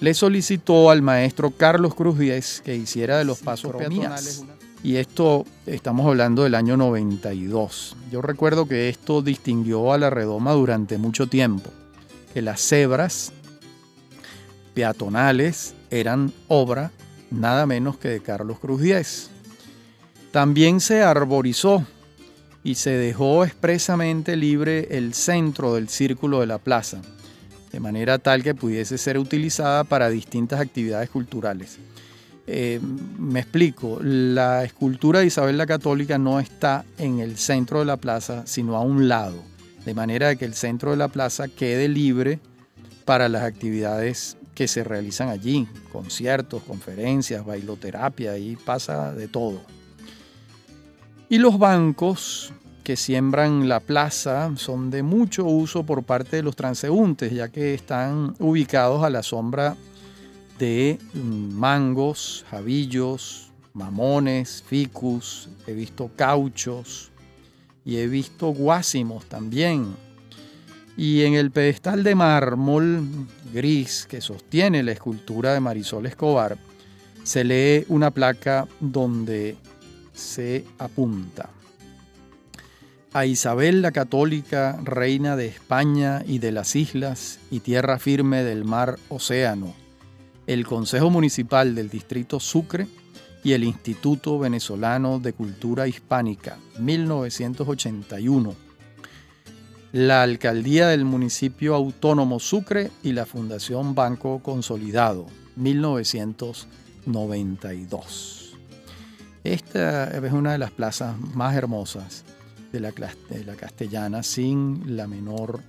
le 0.00 0.12
solicitó 0.12 0.90
al 0.90 1.00
maestro 1.00 1.50
Carlos 1.50 1.94
Cruz 1.94 2.18
Díez 2.18 2.60
que 2.60 2.76
hiciera 2.76 3.16
de 3.16 3.24
los 3.24 3.38
pasos 3.38 3.74
peatonales. 3.74 4.44
Y 4.82 4.96
esto 4.96 5.44
estamos 5.66 6.06
hablando 6.06 6.42
del 6.42 6.56
año 6.56 6.76
92. 6.76 7.96
Yo 8.10 8.20
recuerdo 8.20 8.66
que 8.66 8.88
esto 8.88 9.22
distinguió 9.22 9.92
a 9.92 9.98
la 9.98 10.10
redoma 10.10 10.52
durante 10.52 10.98
mucho 10.98 11.28
tiempo, 11.28 11.70
que 12.34 12.42
las 12.42 12.60
cebras 12.60 13.32
peatonales 14.74 15.74
eran 15.90 16.32
obra 16.48 16.90
nada 17.30 17.66
menos 17.66 17.96
que 17.96 18.08
de 18.08 18.20
Carlos 18.20 18.58
Cruz 18.58 18.80
Díez. 18.80 19.30
También 20.30 20.80
se 20.80 21.02
arborizó 21.02 21.84
y 22.64 22.74
se 22.76 22.90
dejó 22.90 23.44
expresamente 23.44 24.36
libre 24.36 24.88
el 24.90 25.14
centro 25.14 25.74
del 25.74 25.88
círculo 25.88 26.40
de 26.40 26.46
la 26.46 26.58
plaza, 26.58 27.00
de 27.70 27.80
manera 27.80 28.18
tal 28.18 28.42
que 28.42 28.54
pudiese 28.54 28.98
ser 28.98 29.18
utilizada 29.18 29.84
para 29.84 30.08
distintas 30.08 30.60
actividades 30.60 31.10
culturales. 31.10 31.78
Eh, 32.46 32.80
me 33.18 33.40
explico, 33.40 33.98
la 34.02 34.64
escultura 34.64 35.20
de 35.20 35.26
Isabel 35.26 35.56
la 35.56 35.66
Católica 35.66 36.18
no 36.18 36.40
está 36.40 36.84
en 36.98 37.20
el 37.20 37.36
centro 37.38 37.78
de 37.78 37.84
la 37.84 37.96
plaza, 37.96 38.46
sino 38.46 38.76
a 38.76 38.80
un 38.80 39.08
lado, 39.08 39.42
de 39.84 39.94
manera 39.94 40.34
que 40.34 40.44
el 40.44 40.54
centro 40.54 40.90
de 40.90 40.96
la 40.96 41.08
plaza 41.08 41.46
quede 41.48 41.88
libre 41.88 42.40
para 43.04 43.28
las 43.28 43.42
actividades 43.42 44.36
que 44.54 44.68
se 44.68 44.84
realizan 44.84 45.28
allí, 45.28 45.68
conciertos, 45.92 46.62
conferencias, 46.62 47.44
bailoterapia, 47.44 48.36
y 48.38 48.56
pasa 48.56 49.12
de 49.12 49.28
todo. 49.28 49.62
Y 51.28 51.38
los 51.38 51.58
bancos 51.58 52.52
que 52.84 52.96
siembran 52.96 53.68
la 53.68 53.80
plaza 53.80 54.50
son 54.56 54.90
de 54.90 55.02
mucho 55.02 55.44
uso 55.44 55.84
por 55.84 56.02
parte 56.02 56.36
de 56.36 56.42
los 56.42 56.56
transeúntes, 56.56 57.32
ya 57.32 57.48
que 57.48 57.74
están 57.74 58.34
ubicados 58.40 59.04
a 59.04 59.10
la 59.10 59.22
sombra 59.22 59.76
de 60.62 61.00
mangos, 61.12 62.44
jabillos, 62.48 63.50
mamones, 63.72 64.62
ficus, 64.64 65.48
he 65.66 65.72
visto 65.72 66.08
cauchos 66.14 67.10
y 67.84 67.96
he 67.96 68.06
visto 68.06 68.46
guásimos 68.50 69.24
también. 69.24 69.96
Y 70.96 71.22
en 71.22 71.34
el 71.34 71.50
pedestal 71.50 72.04
de 72.04 72.14
mármol 72.14 73.02
gris 73.52 74.06
que 74.08 74.20
sostiene 74.20 74.84
la 74.84 74.92
escultura 74.92 75.52
de 75.52 75.58
Marisol 75.58 76.06
Escobar, 76.06 76.56
se 77.24 77.42
lee 77.42 77.84
una 77.88 78.12
placa 78.12 78.68
donde 78.78 79.56
se 80.12 80.64
apunta 80.78 81.50
a 83.12 83.26
Isabel 83.26 83.82
la 83.82 83.90
Católica, 83.90 84.78
reina 84.84 85.34
de 85.34 85.46
España 85.46 86.22
y 86.24 86.38
de 86.38 86.52
las 86.52 86.76
islas 86.76 87.40
y 87.50 87.60
tierra 87.60 87.98
firme 87.98 88.44
del 88.44 88.64
mar 88.64 89.00
Océano, 89.08 89.81
el 90.46 90.66
Consejo 90.66 91.10
Municipal 91.10 91.74
del 91.74 91.88
Distrito 91.88 92.40
Sucre 92.40 92.86
y 93.44 93.52
el 93.52 93.64
Instituto 93.64 94.38
Venezolano 94.38 95.18
de 95.18 95.32
Cultura 95.32 95.86
Hispánica, 95.86 96.58
1981 96.78 98.72
la 99.92 100.22
Alcaldía 100.22 100.88
del 100.88 101.04
Municipio 101.04 101.74
Autónomo 101.74 102.40
Sucre 102.40 102.90
y 103.02 103.12
la 103.12 103.26
Fundación 103.26 103.94
Banco 103.94 104.40
Consolidado, 104.42 105.26
1992. 105.56 108.56
Esta 109.44 110.04
es 110.04 110.32
una 110.32 110.52
de 110.52 110.58
las 110.58 110.70
plazas 110.70 111.14
más 111.34 111.54
hermosas 111.54 112.24
de 112.72 112.80
la, 112.80 112.94
la 113.44 113.54
castellana, 113.54 114.22
sin 114.22 114.96
la 114.96 115.06
menor 115.06 115.60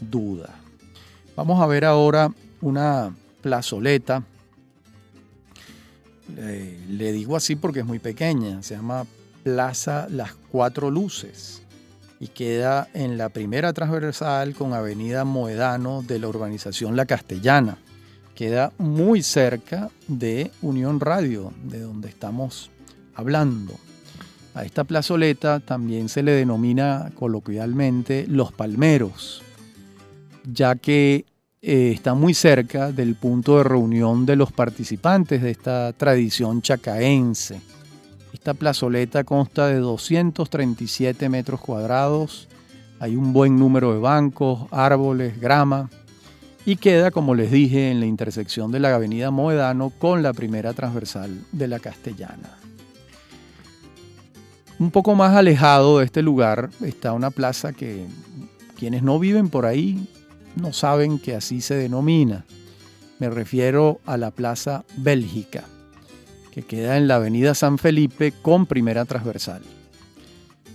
duda. 0.00 0.50
Vamos 1.34 1.60
a 1.60 1.66
ver 1.66 1.84
ahora 1.84 2.32
una 2.60 3.12
plazoleta. 3.42 4.22
le 6.36 7.12
digo 7.12 7.36
así 7.36 7.56
porque 7.56 7.80
es 7.80 7.86
muy 7.86 7.98
pequeña, 7.98 8.62
se 8.62 8.76
llama 8.76 9.04
Plaza 9.42 10.06
Las 10.08 10.34
Cuatro 10.34 10.90
Luces 10.90 11.62
y 12.20 12.28
queda 12.28 12.88
en 12.94 13.18
la 13.18 13.30
primera 13.30 13.72
transversal 13.72 14.54
con 14.54 14.72
Avenida 14.72 15.24
Moedano 15.24 16.02
de 16.02 16.20
la 16.20 16.28
urbanización 16.28 16.94
La 16.94 17.04
Castellana. 17.04 17.78
Queda 18.36 18.72
muy 18.78 19.24
cerca 19.24 19.90
de 20.06 20.52
Unión 20.62 21.00
Radio, 21.00 21.52
de 21.64 21.80
donde 21.80 22.08
estamos 22.08 22.70
hablando. 23.16 23.74
A 24.54 24.64
esta 24.64 24.84
plazoleta 24.84 25.58
también 25.58 26.08
se 26.08 26.22
le 26.22 26.30
denomina 26.30 27.10
coloquialmente 27.18 28.26
Los 28.28 28.52
Palmeros, 28.52 29.42
ya 30.44 30.76
que 30.76 31.24
eh, 31.64 31.92
está 31.94 32.14
muy 32.14 32.34
cerca 32.34 32.90
del 32.90 33.14
punto 33.14 33.58
de 33.58 33.62
reunión 33.62 34.26
de 34.26 34.34
los 34.34 34.50
participantes 34.50 35.40
de 35.42 35.52
esta 35.52 35.92
tradición 35.92 36.60
chacaense 36.60 37.60
Esta 38.32 38.52
plazoleta 38.52 39.22
consta 39.22 39.68
de 39.68 39.76
237 39.76 41.28
metros 41.28 41.60
cuadrados, 41.60 42.48
hay 42.98 43.14
un 43.14 43.32
buen 43.32 43.60
número 43.60 43.92
de 43.92 44.00
bancos, 44.00 44.66
árboles, 44.72 45.40
grama 45.40 45.88
y 46.66 46.74
queda, 46.74 47.12
como 47.12 47.36
les 47.36 47.52
dije, 47.52 47.92
en 47.92 48.00
la 48.00 48.06
intersección 48.06 48.72
de 48.72 48.80
la 48.80 48.92
avenida 48.92 49.30
Moedano 49.30 49.90
con 49.90 50.20
la 50.20 50.32
primera 50.32 50.72
transversal 50.72 51.44
de 51.52 51.68
la 51.68 51.78
Castellana. 51.78 52.58
Un 54.80 54.90
poco 54.90 55.14
más 55.14 55.36
alejado 55.36 56.00
de 56.00 56.06
este 56.06 56.22
lugar 56.22 56.70
está 56.84 57.12
una 57.12 57.30
plaza 57.30 57.72
que 57.72 58.06
quienes 58.76 59.04
no 59.04 59.20
viven 59.20 59.48
por 59.48 59.64
ahí 59.64 60.08
no 60.56 60.72
saben 60.72 61.18
que 61.18 61.34
así 61.34 61.60
se 61.60 61.74
denomina. 61.74 62.44
Me 63.18 63.30
refiero 63.30 64.00
a 64.06 64.16
la 64.16 64.30
Plaza 64.30 64.84
Bélgica, 64.96 65.64
que 66.50 66.62
queda 66.62 66.96
en 66.96 67.08
la 67.08 67.16
avenida 67.16 67.54
San 67.54 67.78
Felipe 67.78 68.32
con 68.42 68.66
primera 68.66 69.04
transversal. 69.04 69.62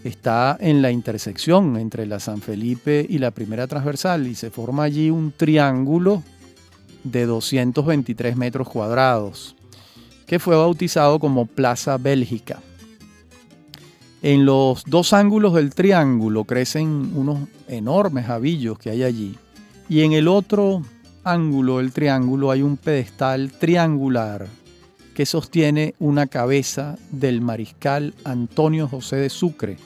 Está 0.04 0.58
en 0.60 0.82
la 0.82 0.92
intersección 0.92 1.78
entre 1.78 2.06
la 2.06 2.20
San 2.20 2.42
Felipe 2.42 3.06
y 3.08 3.18
la 3.18 3.32
primera 3.32 3.68
transversal 3.68 4.28
y 4.28 4.36
se 4.36 4.52
forma 4.52 4.84
allí 4.84 5.10
un 5.10 5.32
triángulo 5.32 6.24
de 7.04 7.26
223 7.26 8.38
metros 8.38 8.70
cuadrados, 8.70 9.56
que 10.26 10.40
fue 10.40 10.56
bautizado 10.56 11.20
como 11.20 11.46
Plaza 11.46 11.98
Bélgica. 11.98 12.60
En 14.22 14.46
los 14.46 14.84
dos 14.86 15.14
ángulos 15.14 15.54
del 15.54 15.76
triángulo 15.76 16.44
crecen 16.44 17.12
unos 17.16 17.48
enormes 17.68 18.30
avillos 18.30 18.80
que 18.80 18.90
hay 18.90 19.04
allí. 19.04 19.36
Y 19.90 20.02
en 20.02 20.12
el 20.12 20.28
otro 20.28 20.82
ángulo 21.24 21.78
del 21.78 21.94
triángulo 21.94 22.52
hay 22.52 22.62
un 22.62 22.76
pedestal 22.76 23.52
triangular 23.54 24.48
que 25.14 25.26
sostiene 25.26 25.96
una 26.00 26.28
cabeza 26.28 26.98
del 27.10 27.42
mariscal 27.42 28.14
Antonio 28.26 28.88
José 28.88 29.16
de 29.16 29.30
Sucre, 29.30 29.78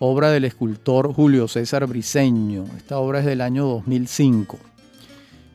obra 0.00 0.30
del 0.30 0.44
escultor 0.44 1.14
Julio 1.14 1.46
César 1.46 1.86
Briceño. 1.86 2.64
Esta 2.76 2.98
obra 2.98 3.20
es 3.20 3.24
del 3.24 3.40
año 3.40 3.66
2005. 3.66 4.58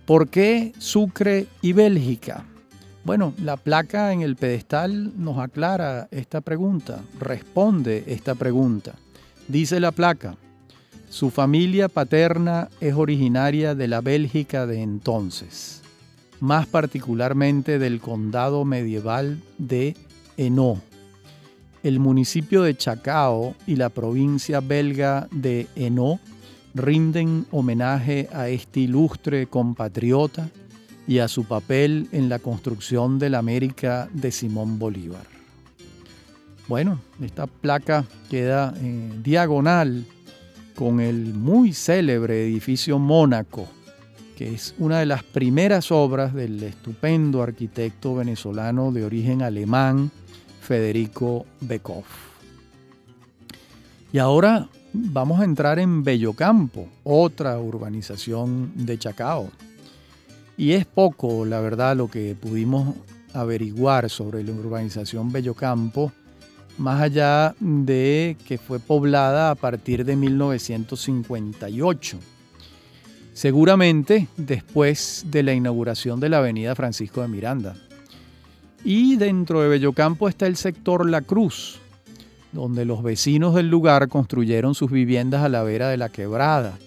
¿Por 0.06 0.30
qué 0.30 0.72
Sucre 0.78 1.48
y 1.62 1.74
Bélgica? 1.74 2.46
Bueno, 3.04 3.34
la 3.44 3.58
placa 3.58 4.14
en 4.14 4.22
el 4.22 4.38
pedestal 4.38 5.12
nos 5.18 5.38
aclara 5.38 6.08
esta 6.12 6.42
pregunta, 6.42 7.02
responde 7.20 8.06
esta 8.08 8.36
pregunta. 8.36 8.94
Dice 9.48 9.80
la 9.80 9.92
placa, 9.92 10.38
su 11.10 11.30
familia 11.30 11.88
paterna 11.88 12.70
es 12.82 12.94
originaria 12.94 13.76
de 13.76 13.88
la 13.88 14.02
Bélgica 14.02 14.66
de 14.66 14.82
entonces, 14.82 15.82
más 16.40 16.68
particularmente 16.68 17.80
del 17.80 18.00
condado 18.00 18.66
medieval 18.66 19.42
de 19.58 19.96
Hainaut. 20.38 20.80
El 21.84 22.00
municipio 22.00 22.64
de 22.64 22.76
Chacao 22.76 23.56
y 23.68 23.76
la 23.76 23.90
provincia 23.90 24.60
belga 24.60 25.28
de 25.32 25.68
Hainaut 25.76 26.20
rinden 26.74 27.46
homenaje 27.52 28.28
a 28.34 28.50
este 28.50 28.82
ilustre 28.82 29.48
compatriota 29.48 30.50
y 31.08 31.20
a 31.20 31.28
su 31.28 31.46
papel 31.46 32.10
en 32.12 32.28
la 32.28 32.40
construcción 32.40 33.20
de 33.20 33.30
la 33.30 33.38
América 33.38 34.10
de 34.12 34.32
Simón 34.32 34.80
Bolívar. 34.80 35.26
Bueno, 36.68 37.00
esta 37.22 37.46
placa 37.48 38.06
queda 38.30 38.74
eh, 38.78 39.12
diagonal 39.24 40.06
con 40.76 41.00
el 41.00 41.34
muy 41.34 41.74
célebre 41.74 42.44
edificio 42.44 43.00
Mónaco, 43.00 43.68
que 44.38 44.54
es 44.54 44.76
una 44.78 45.00
de 45.00 45.06
las 45.06 45.24
primeras 45.24 45.92
obras 45.92 46.34
del 46.34 46.62
estupendo 46.62 47.42
arquitecto 47.42 48.16
venezolano 48.16 48.92
de 48.92 49.06
origen 49.06 49.42
alemán, 49.42 50.12
Federico 50.62 51.46
Bekov. 51.62 52.04
Y 54.12 54.18
ahora 54.18 54.68
vamos 54.94 55.40
a 55.40 55.46
entrar 55.46 55.80
en 55.80 56.04
Bellocampo, 56.04 56.88
otra 57.04 57.60
urbanización 57.60 58.72
de 58.76 58.98
Chacao. 58.98 59.50
Y 60.58 60.72
es 60.72 60.86
poco, 60.86 61.46
la 61.46 61.60
verdad, 61.60 61.96
lo 61.96 62.10
que 62.10 62.36
pudimos 62.40 62.96
averiguar 63.34 64.10
sobre 64.10 64.44
la 64.44 64.54
urbanización 64.54 65.32
Bellocampo, 65.32 66.12
más 66.78 67.02
allá 67.02 67.56
de 67.60 68.38
que 68.48 68.58
fue 68.58 68.80
poblada 68.80 69.52
a 69.52 69.56
partir 69.56 70.06
de 70.06 70.16
1958. 70.16 72.20
Seguramente 73.34 74.28
después 74.38 75.26
de 75.28 75.44
la 75.44 75.54
inauguración 75.54 76.20
de 76.20 76.30
la 76.30 76.38
avenida 76.38 76.76
Francisco 76.76 77.22
de 77.22 77.28
Miranda. 77.28 77.76
Y 78.84 79.16
dentro 79.16 79.62
de 79.62 79.70
Bellocampo 79.70 80.30
está 80.30 80.48
el 80.48 80.56
sector 80.56 81.10
La 81.10 81.22
Cruz, 81.22 81.80
donde 82.52 82.86
los 82.86 83.04
vecinos 83.04 83.56
del 83.56 83.70
lugar 83.70 84.08
construyeron 84.08 84.76
sus 84.76 84.92
viviendas 84.92 85.44
a 85.44 85.50
la 85.50 85.64
vera 85.64 85.90
de 85.90 85.98
la 85.98 86.10
quebrada 86.10 86.78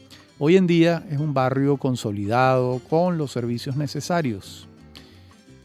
Hoy 0.40 0.57
en 0.57 0.68
día 0.68 1.03
es 1.11 1.18
un 1.18 1.35
barrio 1.35 1.79
consolidado 1.79 2.81
con 2.88 3.18
los 3.18 3.33
servicios 3.33 3.74
necesarios. 3.74 4.67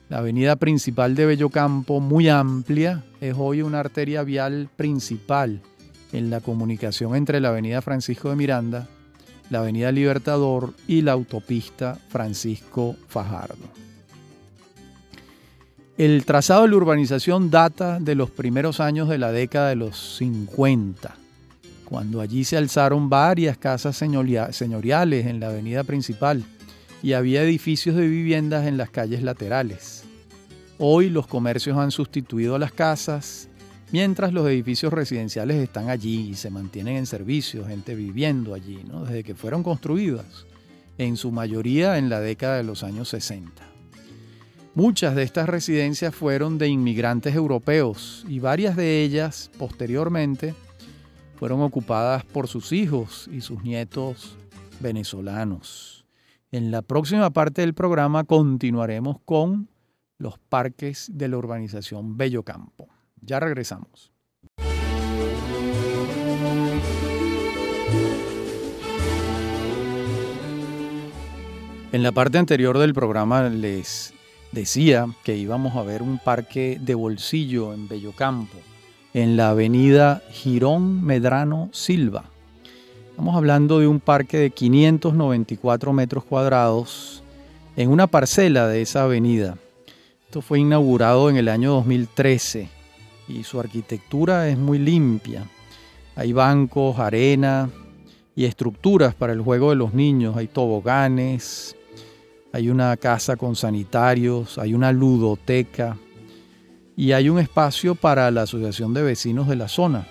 La 0.10 0.20
avenida 0.20 0.56
principal 0.58 1.16
de 1.16 1.26
Bellocampo, 1.26 2.00
muy 2.00 2.30
amplia, 2.30 3.04
es 3.22 3.36
hoy 3.38 3.62
una 3.62 3.80
arteria 3.80 4.24
vial 4.24 4.70
principal 4.76 5.62
en 6.12 6.30
la 6.30 6.42
comunicación 6.42 7.16
entre 7.16 7.40
la 7.40 7.50
avenida 7.50 7.82
Francisco 7.82 8.30
de 8.30 8.36
Miranda, 8.36 8.88
la 9.50 9.60
avenida 9.60 9.92
Libertador 9.92 10.74
y 10.88 11.02
la 11.02 11.14
autopista 11.14 11.98
Francisco 12.10 12.96
Fajardo. 13.08 13.66
El 15.98 16.26
trazado 16.26 16.64
de 16.64 16.70
la 16.70 16.76
urbanización 16.76 17.50
data 17.50 18.00
de 18.00 18.16
los 18.16 18.30
primeros 18.30 18.80
años 18.80 19.08
de 19.10 19.18
la 19.18 19.32
década 19.32 19.70
de 19.70 19.76
los 19.76 20.18
50 20.18 21.24
cuando 21.94 22.22
allí 22.22 22.44
se 22.44 22.58
alzaron 22.58 23.08
varias 23.08 23.56
casas 23.58 23.96
señoriales 23.96 25.28
en 25.28 25.40
la 25.40 25.50
avenida 25.50 25.84
principal 25.84 26.44
y 27.04 27.14
había 27.14 27.44
edificios 27.44 27.98
de 27.98 28.08
viviendas 28.08 28.66
en 28.66 28.78
las 28.78 28.90
calles 28.90 29.22
laterales. 29.22 30.06
Hoy 30.80 31.10
los 31.10 31.28
comercios 31.28 31.78
han 31.78 31.92
sustituido 31.92 32.56
a 32.56 32.60
las 32.60 32.72
casas, 32.72 33.50
mientras 33.92 34.32
los 34.32 34.48
edificios 34.48 34.92
residenciales 34.94 35.58
están 35.58 35.90
allí 35.90 36.30
y 36.30 36.36
se 36.36 36.50
mantienen 36.50 36.96
en 36.96 37.06
servicio, 37.06 37.68
gente 37.68 37.94
viviendo 37.94 38.54
allí, 38.54 38.80
desde 39.06 39.24
que 39.24 39.36
fueron 39.36 39.64
construidas, 39.64 40.48
en 40.98 41.18
su 41.18 41.32
mayoría 41.32 41.98
en 41.98 42.10
la 42.10 42.22
década 42.22 42.58
de 42.58 42.64
los 42.64 42.84
años 42.84 43.10
60. 43.10 43.52
Muchas 44.74 45.14
de 45.14 45.24
estas 45.24 45.48
residencias 45.48 46.16
fueron 46.16 46.58
de 46.58 46.70
inmigrantes 46.70 47.36
europeos 47.36 48.26
y 48.28 48.40
varias 48.40 48.76
de 48.76 49.04
ellas, 49.04 49.52
posteriormente, 49.60 50.56
fueron 51.36 51.62
ocupadas 51.62 52.24
por 52.24 52.48
sus 52.48 52.72
hijos 52.72 53.30
y 53.32 53.42
sus 53.42 53.62
nietos 53.62 54.38
venezolanos. 54.80 55.93
En 56.54 56.70
la 56.70 56.84
próxima 56.84 57.32
parte 57.32 57.62
del 57.62 57.74
programa 57.74 58.26
continuaremos 58.26 59.18
con 59.26 59.70
los 60.20 60.38
parques 60.38 61.10
de 61.12 61.28
la 61.28 61.38
urbanización 61.38 62.16
Bello 62.16 62.44
Campo. 62.44 62.90
Ya 63.20 63.40
regresamos. 63.40 64.12
En 71.92 72.04
la 72.04 72.12
parte 72.12 72.38
anterior 72.38 72.78
del 72.78 72.94
programa 72.94 73.50
les 73.50 74.14
decía 74.52 75.08
que 75.24 75.36
íbamos 75.36 75.76
a 75.76 75.82
ver 75.82 76.04
un 76.04 76.20
parque 76.20 76.78
de 76.80 76.94
bolsillo 76.94 77.74
en 77.74 77.88
Bello 77.88 78.12
Campo 78.12 78.60
en 79.16 79.38
la 79.38 79.50
avenida 79.50 80.22
Girón 80.30 81.04
Medrano 81.04 81.70
Silva. 81.72 82.33
Estamos 83.24 83.38
hablando 83.38 83.80
de 83.80 83.88
un 83.88 84.02
parque 84.02 84.36
de 84.36 84.50
594 84.50 85.94
metros 85.94 86.26
cuadrados 86.26 87.24
en 87.78 87.90
una 87.90 88.06
parcela 88.06 88.68
de 88.68 88.82
esa 88.82 89.04
avenida. 89.04 89.56
Esto 90.26 90.42
fue 90.42 90.60
inaugurado 90.60 91.30
en 91.30 91.38
el 91.38 91.48
año 91.48 91.72
2013 91.72 92.68
y 93.30 93.44
su 93.46 93.62
arquitectura 93.62 94.50
es 94.50 94.58
muy 94.58 94.78
limpia. 94.78 95.46
Hay 96.18 96.34
bancos, 96.34 97.00
arena 97.00 97.70
y 98.36 98.44
estructuras 98.44 99.16
para 99.16 99.32
el 99.32 99.40
juego 99.40 99.70
de 99.70 99.78
los 99.78 99.94
niños. 99.94 100.36
Hay 100.36 100.48
toboganes, 100.48 101.78
hay 102.52 102.70
una 102.70 102.98
casa 102.98 103.38
con 103.38 103.56
sanitarios, 103.56 104.58
hay 104.58 104.74
una 104.74 104.92
ludoteca, 104.92 105.96
y 106.98 107.14
hay 107.14 107.30
un 107.30 107.40
espacio 107.40 107.96
para 107.96 108.30
la 108.32 108.42
asociación 108.42 108.94
de 108.94 109.02
vecinos 109.02 109.48
de 109.48 109.56
la 109.56 109.70
zona. 109.70 110.08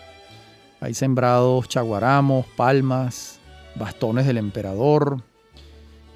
Hay 0.83 0.95
sembrados 0.95 1.69
chaguaramos, 1.69 2.45
palmas, 2.57 3.39
bastones 3.77 4.27
del 4.27 4.37
emperador. 4.37 5.23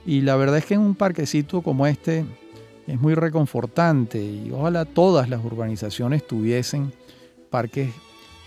Y 0.04 0.22
la 0.22 0.34
verdad 0.34 0.58
es 0.58 0.64
que 0.64 0.74
en 0.74 0.80
un 0.80 0.96
parquecito 0.96 1.62
como 1.62 1.86
este 1.86 2.24
es 2.88 3.00
muy 3.00 3.14
reconfortante 3.14 4.20
y 4.20 4.50
ojalá 4.50 4.84
todas 4.84 5.28
las 5.28 5.44
urbanizaciones 5.44 6.26
tuviesen 6.26 6.92
parques 7.48 7.90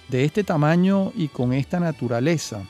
de 0.10 0.26
este 0.26 0.44
tamaño 0.44 1.14
y 1.16 1.30
con 1.30 1.54
esta 1.54 1.80
naturaleza, 1.80 2.64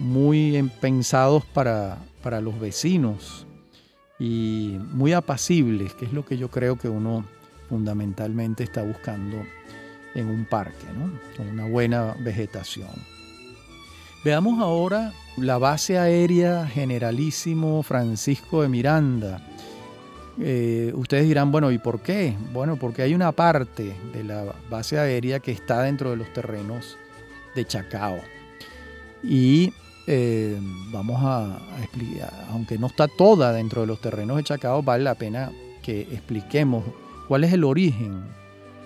muy 0.00 0.68
pensados 0.80 1.44
para, 1.44 1.98
para 2.20 2.40
los 2.40 2.58
vecinos 2.58 3.46
y 4.18 4.76
muy 4.90 5.12
apacibles, 5.12 5.94
que 5.94 6.06
es 6.06 6.12
lo 6.12 6.24
que 6.24 6.36
yo 6.36 6.50
creo 6.50 6.76
que 6.76 6.88
uno 6.88 7.26
fundamentalmente 7.68 8.64
está 8.64 8.82
buscando 8.82 9.36
en 10.14 10.28
un 10.28 10.44
parque, 10.44 10.86
con 11.36 11.48
una 11.48 11.66
buena 11.66 12.14
vegetación. 12.20 12.90
Veamos 14.24 14.60
ahora 14.60 15.12
la 15.36 15.58
base 15.58 15.98
aérea 15.98 16.66
Generalísimo 16.66 17.82
Francisco 17.82 18.62
de 18.62 18.68
Miranda. 18.68 19.40
Eh, 20.40 20.92
ustedes 20.94 21.24
dirán, 21.24 21.50
bueno, 21.50 21.72
¿y 21.72 21.78
por 21.78 22.00
qué? 22.00 22.36
Bueno, 22.52 22.76
porque 22.76 23.02
hay 23.02 23.14
una 23.14 23.32
parte 23.32 23.94
de 24.12 24.24
la 24.24 24.54
base 24.70 24.98
aérea 24.98 25.40
que 25.40 25.50
está 25.52 25.82
dentro 25.82 26.10
de 26.10 26.16
los 26.16 26.32
terrenos 26.32 26.96
de 27.54 27.64
Chacao. 27.66 28.18
Y 29.22 29.72
eh, 30.06 30.56
vamos 30.90 31.20
a, 31.22 31.58
explicar, 31.80 32.32
aunque 32.50 32.78
no 32.78 32.86
está 32.86 33.08
toda 33.08 33.52
dentro 33.52 33.82
de 33.82 33.86
los 33.88 34.00
terrenos 34.00 34.36
de 34.36 34.44
Chacao, 34.44 34.82
vale 34.82 35.04
la 35.04 35.14
pena 35.16 35.50
que 35.82 36.02
expliquemos 36.02 36.84
cuál 37.26 37.44
es 37.44 37.52
el 37.52 37.64
origen 37.64 38.22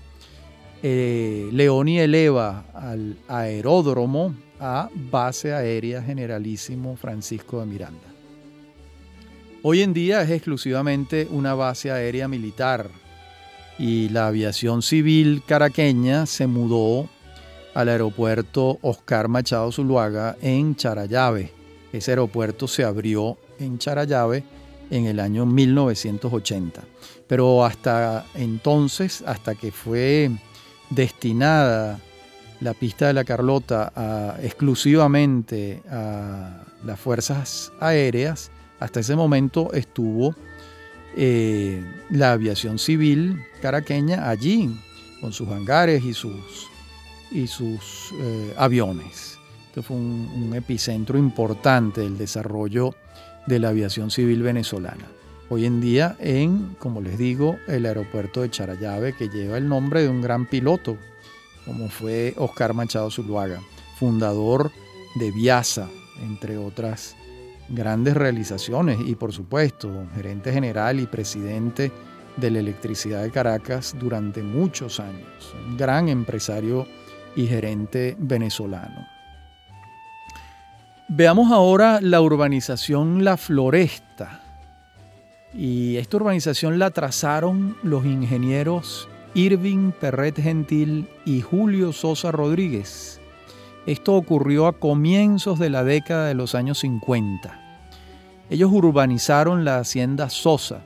eh, 0.83 1.49
Leoni 1.51 1.99
eleva 1.99 2.65
al 2.73 3.17
aeródromo 3.27 4.35
a 4.59 4.89
Base 4.93 5.53
Aérea 5.53 6.03
Generalísimo 6.03 6.95
Francisco 6.95 7.59
de 7.59 7.65
Miranda. 7.65 8.11
Hoy 9.63 9.81
en 9.81 9.93
día 9.93 10.23
es 10.23 10.31
exclusivamente 10.31 11.27
una 11.29 11.53
base 11.53 11.91
aérea 11.91 12.27
militar 12.27 12.89
y 13.77 14.09
la 14.09 14.27
aviación 14.27 14.81
civil 14.81 15.43
caraqueña 15.45 16.25
se 16.25 16.47
mudó 16.47 17.07
al 17.73 17.89
aeropuerto 17.89 18.79
Oscar 18.81 19.27
Machado 19.27 19.71
Zuluaga 19.71 20.37
en 20.41 20.75
Charayave. 20.75 21.51
Ese 21.91 22.11
aeropuerto 22.11 22.67
se 22.67 22.83
abrió 22.83 23.37
en 23.59 23.77
Charayave 23.77 24.43
en 24.89 25.05
el 25.05 25.19
año 25.19 25.45
1980. 25.45 26.81
Pero 27.27 27.65
hasta 27.65 28.25
entonces, 28.35 29.23
hasta 29.25 29.55
que 29.55 29.71
fue 29.71 30.29
destinada 30.89 31.99
la 32.59 32.73
pista 32.73 33.07
de 33.07 33.13
la 33.13 33.23
Carlota 33.23 34.37
exclusivamente 34.41 35.81
a 35.89 36.63
las 36.85 36.99
fuerzas 36.99 37.71
aéreas, 37.79 38.51
hasta 38.79 38.99
ese 38.99 39.15
momento 39.15 39.71
estuvo 39.73 40.35
eh, 41.15 41.83
la 42.09 42.33
aviación 42.33 42.79
civil 42.79 43.43
caraqueña 43.61 44.29
allí, 44.29 44.75
con 45.19 45.33
sus 45.33 45.49
hangares 45.49 46.03
y 46.03 46.13
sus 46.13 46.70
y 47.31 47.47
sus 47.47 48.13
eh, 48.19 48.53
aviones. 48.57 49.39
Este 49.67 49.81
fue 49.81 49.95
un, 49.95 50.51
epicentro 50.53 51.17
importante 51.17 52.01
del 52.01 52.17
desarrollo 52.17 52.93
de 53.47 53.59
la 53.59 53.69
aviación 53.69 54.11
civil 54.11 54.43
venezolana. 54.43 55.07
Hoy 55.49 55.65
en 55.65 55.79
día 55.81 56.17
en, 56.19 56.75
como 56.77 57.01
les 57.01 57.17
digo, 57.17 57.57
el 57.67 57.85
aeropuerto 57.85 58.41
de 58.41 58.49
Charayave, 58.49 59.15
que 59.15 59.29
lleva 59.29 59.57
el 59.57 59.67
nombre 59.67 60.03
de 60.03 60.09
un 60.09 60.21
gran 60.21 60.45
piloto, 60.45 60.97
como 61.65 61.89
fue 61.89 62.33
Oscar 62.37 62.73
Machado 62.73 63.09
Zuluaga, 63.09 63.61
fundador 63.97 64.71
de 65.15 65.31
Viasa, 65.31 65.89
entre 66.21 66.57
otras 66.57 67.15
grandes 67.69 68.15
realizaciones, 68.15 68.99
y 69.05 69.15
por 69.15 69.31
supuesto, 69.31 70.05
gerente 70.15 70.51
general 70.51 70.99
y 70.99 71.05
presidente 71.05 71.91
de 72.37 72.51
la 72.51 72.59
electricidad 72.59 73.23
de 73.23 73.31
Caracas 73.31 73.95
durante 73.99 74.43
muchos 74.43 74.99
años, 74.99 75.55
un 75.67 75.77
gran 75.77 76.09
empresario 76.09 76.87
y 77.35 77.47
gerente 77.47 78.15
venezolano. 78.19 79.07
Veamos 81.07 81.51
ahora 81.51 81.99
la 82.01 82.21
urbanización 82.21 83.25
La 83.25 83.35
Floresta. 83.35 84.39
Y 85.53 85.97
esta 85.97 86.17
urbanización 86.17 86.79
la 86.79 86.91
trazaron 86.91 87.75
los 87.83 88.05
ingenieros 88.05 89.09
Irving 89.33 89.91
Perret 89.91 90.41
Gentil 90.41 91.09
y 91.25 91.41
Julio 91.41 91.91
Sosa 91.91 92.31
Rodríguez. 92.31 93.19
Esto 93.85 94.15
ocurrió 94.15 94.67
a 94.67 94.73
comienzos 94.73 95.59
de 95.59 95.69
la 95.69 95.83
década 95.83 96.27
de 96.27 96.33
los 96.33 96.55
años 96.55 96.79
50. 96.79 97.59
Ellos 98.49 98.71
urbanizaron 98.71 99.65
la 99.65 99.79
hacienda 99.79 100.29
Sosa, 100.29 100.81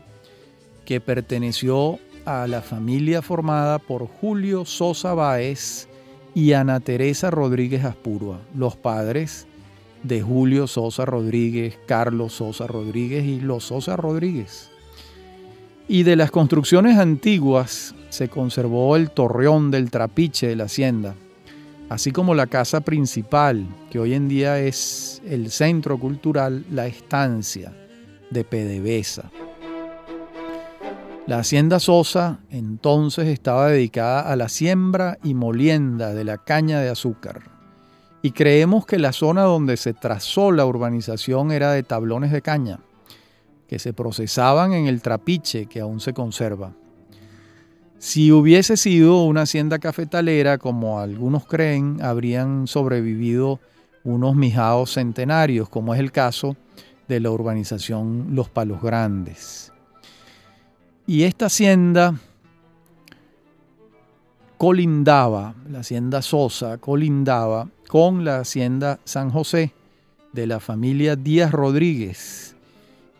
que 0.86 1.02
perteneció 1.02 2.00
a 2.26 2.48
la 2.48 2.62
familia 2.62 3.22
formada 3.22 3.80
por 3.80 4.08
Julio 4.08 4.66
Sosa 4.66 5.14
Báez 5.14 5.88
y 6.36 6.52
Ana 6.52 6.82
Teresa 6.82 7.32
Rodríguez 7.32 7.86
Aspurua, 7.86 8.42
los 8.54 8.76
padres 8.76 9.48
de 10.04 10.22
Julio 10.22 10.68
Sosa 10.68 11.06
Rodríguez, 11.06 11.80
Carlos 11.88 12.34
Sosa 12.34 12.68
Rodríguez 12.68 13.24
y 13.24 13.40
los 13.40 13.64
Sosa 13.64 13.96
Rodríguez. 13.96 14.70
Y 15.88 16.04
de 16.04 16.18
las 16.18 16.32
construcciones 16.32 16.98
antiguas 16.98 17.96
se 18.10 18.28
conservó 18.28 18.98
el 18.98 19.12
torreón 19.12 19.72
del 19.72 19.90
trapiche 19.90 20.48
de 20.48 20.58
la 20.58 20.66
hacienda, 20.66 21.16
así 21.88 22.12
como 22.12 22.36
la 22.36 22.48
casa 22.48 22.82
principal, 22.82 23.66
que 23.90 24.00
hoy 24.00 24.14
en 24.14 24.28
día 24.28 24.60
es 24.60 25.22
el 25.26 25.50
centro 25.52 25.98
cultural 25.98 26.66
La 26.70 26.86
Estancia 26.86 27.72
de 28.30 28.44
PDVSA. 28.44 29.32
La 31.28 31.40
hacienda 31.40 31.80
Sosa 31.80 32.42
entonces 32.52 33.28
estaba 33.28 33.70
dedicada 33.70 34.22
a 34.22 34.36
la 34.36 34.48
siembra 34.48 35.18
y 35.24 35.34
molienda 35.34 36.14
de 36.14 36.24
la 36.24 36.38
caña 36.38 36.82
de 36.82 36.90
azúcar. 36.90 37.50
Y 38.22 38.30
creemos 38.30 38.86
que 38.86 39.00
la 39.00 39.12
zona 39.12 39.42
donde 39.42 39.76
se 39.78 39.96
trazó 39.96 40.52
la 40.52 40.68
urbanización 40.68 41.52
era 41.52 41.72
de 41.72 41.82
tablones 41.82 42.32
de 42.32 42.44
caña, 42.44 42.80
que 43.68 43.80
se 43.80 43.92
procesaban 43.92 44.74
en 44.74 44.86
el 44.86 45.02
trapiche 45.02 45.66
que 45.66 45.80
aún 45.80 46.00
se 46.00 46.14
conserva. 46.14 46.74
Si 47.98 48.32
hubiese 48.32 48.78
sido 48.78 49.24
una 49.24 49.44
hacienda 49.44 49.80
cafetalera, 49.80 50.60
como 50.60 51.00
algunos 51.00 51.48
creen, 51.48 52.04
habrían 52.04 52.68
sobrevivido 52.68 53.60
unos 54.04 54.36
mijaos 54.36 54.94
centenarios, 54.94 55.70
como 55.70 55.96
es 55.96 56.00
el 56.00 56.12
caso 56.12 56.56
de 57.08 57.20
la 57.20 57.32
urbanización 57.32 58.36
Los 58.36 58.48
Palos 58.48 58.80
Grandes. 58.84 59.72
Y 61.08 61.24
esta 61.24 61.46
hacienda 61.46 62.16
colindaba, 64.58 65.54
la 65.70 65.80
hacienda 65.80 66.24
Sosa 66.24 66.80
colindaba 66.80 67.70
con 67.88 68.26
la 68.26 68.40
hacienda 68.40 69.00
San 69.04 69.30
José 69.30 69.72
de 70.34 70.48
la 70.48 70.60
familia 70.60 71.16
Díaz 71.16 71.52
Rodríguez. 71.52 72.56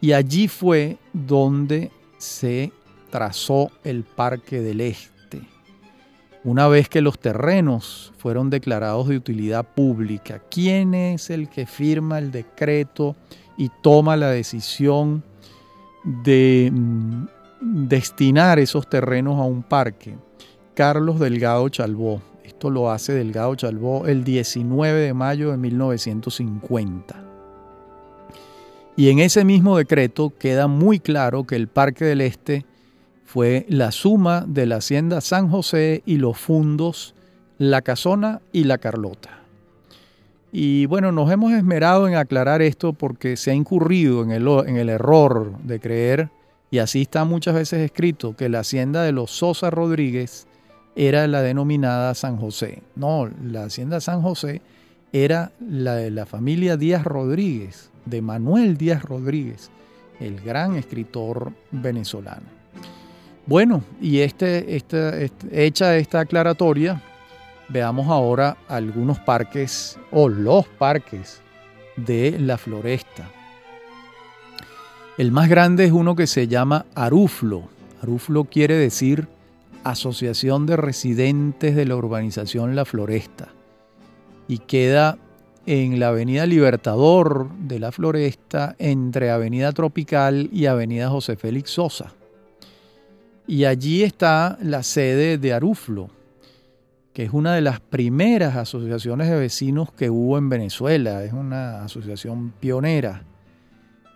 Y 0.02 0.14
allí 0.14 0.48
fue 0.48 0.98
donde 1.14 1.92
se 2.18 2.72
trazó 3.12 3.72
el 3.84 4.04
Parque 4.04 4.62
del 4.62 4.82
Este. 4.82 5.42
Una 6.44 6.68
vez 6.68 6.90
que 6.90 7.02
los 7.02 7.20
terrenos 7.20 8.14
fueron 8.18 8.50
declarados 8.50 9.08
de 9.08 9.18
utilidad 9.18 9.64
pública, 9.64 10.42
¿quién 10.50 10.96
es 10.96 11.30
el 11.30 11.50
que 11.50 11.68
firma 11.68 12.18
el 12.18 12.32
decreto 12.32 13.16
y 13.58 13.70
toma 13.82 14.18
la 14.18 14.30
decisión 14.32 15.24
de 16.04 16.72
mm, 16.74 17.26
destinar 17.66 18.60
esos 18.60 18.88
terrenos 18.88 19.40
a 19.40 19.44
un 19.44 19.64
parque? 19.64 20.16
Carlos 20.76 21.20
Delgado 21.20 21.68
Chalbó. 21.70 22.22
Esto 22.44 22.70
lo 22.70 22.92
hace 22.92 23.14
Delgado 23.14 23.56
Chalbó 23.56 24.06
el 24.06 24.24
19 24.24 25.00
de 25.00 25.14
mayo 25.14 25.52
de 25.52 25.58
1950. 25.58 27.24
Y 28.96 29.10
en 29.10 29.20
ese 29.20 29.44
mismo 29.44 29.78
decreto 29.78 30.32
queda 30.38 30.68
muy 30.68 31.00
claro 31.00 31.46
que 31.46 31.56
el 31.56 31.68
Parque 31.68 32.06
del 32.06 32.22
Este 32.22 32.66
fue 33.26 33.66
la 33.68 33.92
suma 33.92 34.46
de 34.48 34.66
la 34.66 34.78
Hacienda 34.78 35.20
San 35.20 35.50
José 35.50 36.02
y 36.06 36.18
los 36.18 36.38
fundos 36.38 37.14
La 37.58 37.82
Casona 37.82 38.42
y 38.54 38.64
La 38.64 38.78
Carlota. 38.78 39.40
Y 40.54 40.86
bueno, 40.86 41.12
nos 41.12 41.30
hemos 41.30 41.52
esmerado 41.52 42.08
en 42.08 42.16
aclarar 42.16 42.62
esto 42.62 42.94
porque 42.94 43.36
se 43.36 43.52
ha 43.52 43.54
incurrido 43.54 44.24
en 44.24 44.32
el, 44.32 44.48
en 44.66 44.78
el 44.78 44.88
error 44.88 45.58
de 45.64 45.82
creer, 45.82 46.30
y 46.76 46.80
así 46.80 47.04
está 47.04 47.24
muchas 47.24 47.56
veces 47.56 47.80
escrito, 47.80 48.36
que 48.36 48.50
la 48.50 48.60
hacienda 48.60 49.04
de 49.04 49.14
los 49.14 49.32
Sosa 49.32 49.70
Rodríguez 49.70 50.46
era 50.98 51.26
la 51.26 51.42
denominada 51.42 52.14
San 52.16 52.36
José. 52.36 52.84
No, 52.98 53.30
la 53.46 53.64
hacienda 53.64 54.02
San 54.02 54.22
José 54.22 54.62
era 55.14 55.54
la 55.62 55.96
de 55.96 56.12
la 56.12 56.26
familia 56.26 56.76
Díaz 56.76 57.06
Rodríguez, 57.06 57.92
de 58.04 58.22
Manuel 58.22 58.76
Díaz 58.76 59.04
Rodríguez, 59.04 59.72
el 60.20 60.42
gran 60.42 60.76
escritor 60.76 61.54
venezolano. 61.72 62.48
Bueno, 63.46 63.82
y 64.02 64.20
este, 64.20 64.76
este, 64.76 65.32
hecha 65.54 65.96
esta 65.96 66.20
aclaratoria, 66.20 67.02
veamos 67.70 68.10
ahora 68.10 68.58
algunos 68.68 69.18
parques 69.20 69.98
o 70.12 70.28
los 70.28 70.68
parques 70.68 71.42
de 71.96 72.38
la 72.38 72.58
floresta. 72.58 73.30
El 75.18 75.32
más 75.32 75.48
grande 75.48 75.86
es 75.86 75.94
uno 75.94 76.14
que 76.18 76.28
se 76.28 76.50
llama 76.50 76.86
Aruflo. 76.94 77.70
Aruflo 78.02 78.44
quiere 78.44 78.76
decir 78.76 79.30
Asociación 79.86 80.66
de 80.66 80.76
Residentes 80.76 81.74
de 81.74 81.86
la 81.86 81.96
Urbanización 81.96 82.76
La 82.76 82.84
Floresta 82.84 83.48
y 84.50 84.58
queda 84.58 85.18
en 85.66 86.02
la 86.02 86.10
Avenida 86.10 86.46
Libertador 86.46 87.50
de 87.60 87.80
la 87.80 87.94
Floresta 87.94 88.76
entre 88.78 89.32
Avenida 89.32 89.72
Tropical 89.72 90.50
y 90.52 90.66
Avenida 90.66 91.10
José 91.10 91.38
Félix 91.38 91.70
Sosa. 91.70 92.12
Y 93.48 93.64
allí 93.64 94.04
está 94.04 94.58
la 94.62 94.84
sede 94.84 95.38
de 95.38 95.54
Aruflo, 95.54 96.10
que 97.14 97.24
es 97.24 97.32
una 97.32 97.56
de 97.56 97.62
las 97.62 97.80
primeras 97.80 98.58
asociaciones 98.58 99.30
de 99.30 99.40
vecinos 99.40 99.94
que 99.94 100.10
hubo 100.10 100.38
en 100.38 100.50
Venezuela, 100.50 101.24
es 101.24 101.32
una 101.32 101.86
asociación 101.86 102.52
pionera. 102.60 103.24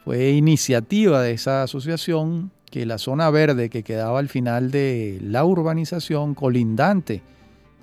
Fue 0.09 0.31
iniciativa 0.31 1.21
de 1.21 1.33
esa 1.33 1.61
asociación 1.61 2.49
que 2.71 2.87
la 2.87 2.97
zona 2.97 3.29
verde 3.29 3.69
que 3.69 3.83
quedaba 3.83 4.17
al 4.17 4.27
final 4.27 4.71
de 4.71 5.19
la 5.21 5.45
urbanización 5.45 6.33
colindante 6.33 7.21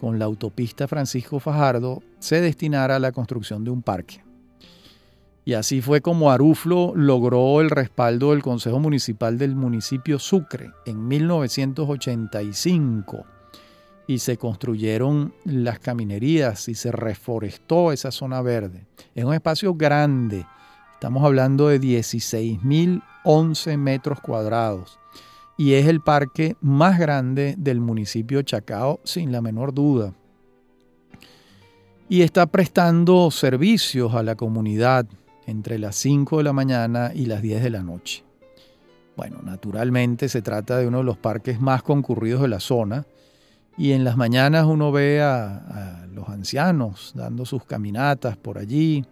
con 0.00 0.18
la 0.18 0.24
autopista 0.24 0.88
Francisco 0.88 1.38
Fajardo 1.38 2.02
se 2.18 2.40
destinara 2.40 2.96
a 2.96 2.98
la 2.98 3.12
construcción 3.12 3.62
de 3.62 3.70
un 3.70 3.80
parque. 3.80 4.24
Y 5.44 5.52
así 5.52 5.80
fue 5.80 6.00
como 6.00 6.32
Aruflo 6.32 6.94
logró 6.96 7.60
el 7.60 7.70
respaldo 7.70 8.32
del 8.32 8.42
Consejo 8.42 8.80
Municipal 8.80 9.38
del 9.38 9.54
municipio 9.54 10.18
Sucre 10.18 10.72
en 10.84 11.06
1985 11.06 13.24
y 14.08 14.18
se 14.18 14.36
construyeron 14.36 15.32
las 15.44 15.78
caminerías 15.78 16.68
y 16.68 16.74
se 16.74 16.90
reforestó 16.90 17.92
esa 17.92 18.10
zona 18.10 18.42
verde. 18.42 18.84
Es 19.14 19.24
un 19.24 19.32
espacio 19.32 19.74
grande, 19.74 20.44
estamos 20.96 21.22
hablando 21.24 21.68
de 21.68 21.78
16.011 21.78 23.76
metros 23.76 24.18
cuadrados 24.18 24.98
y 25.58 25.74
es 25.74 25.86
el 25.88 26.00
parque 26.00 26.56
más 26.62 26.98
grande 26.98 27.54
del 27.58 27.80
municipio 27.80 28.40
Chacao, 28.40 29.00
sin 29.04 29.30
la 29.30 29.42
menor 29.42 29.74
duda. 29.74 30.14
Y 32.08 32.22
está 32.22 32.46
prestando 32.46 33.30
servicios 33.30 34.14
a 34.14 34.22
la 34.22 34.36
comunidad 34.36 35.06
entre 35.46 35.78
las 35.78 35.96
5 35.96 36.38
de 36.38 36.44
la 36.44 36.54
mañana 36.54 37.12
y 37.14 37.26
las 37.26 37.42
10 37.42 37.62
de 37.62 37.70
la 37.70 37.82
noche. 37.82 38.24
Bueno, 39.18 39.40
naturalmente 39.42 40.30
se 40.30 40.40
trata 40.40 40.78
de 40.78 40.86
uno 40.86 40.98
de 40.98 41.04
los 41.04 41.18
parques 41.18 41.60
más 41.60 41.82
concurridos 41.82 42.40
de 42.40 42.48
la 42.48 42.60
zona 42.60 43.04
y 43.76 43.92
en 43.92 44.02
las 44.02 44.16
mañanas 44.16 44.64
uno 44.64 44.92
ve 44.92 45.20
a, 45.20 45.56
a 45.56 46.06
los 46.06 46.26
ancianos 46.30 47.12
dando 47.14 47.44
sus 47.44 47.66
caminatas 47.66 48.38
por 48.38 48.56
allí, 48.56 49.04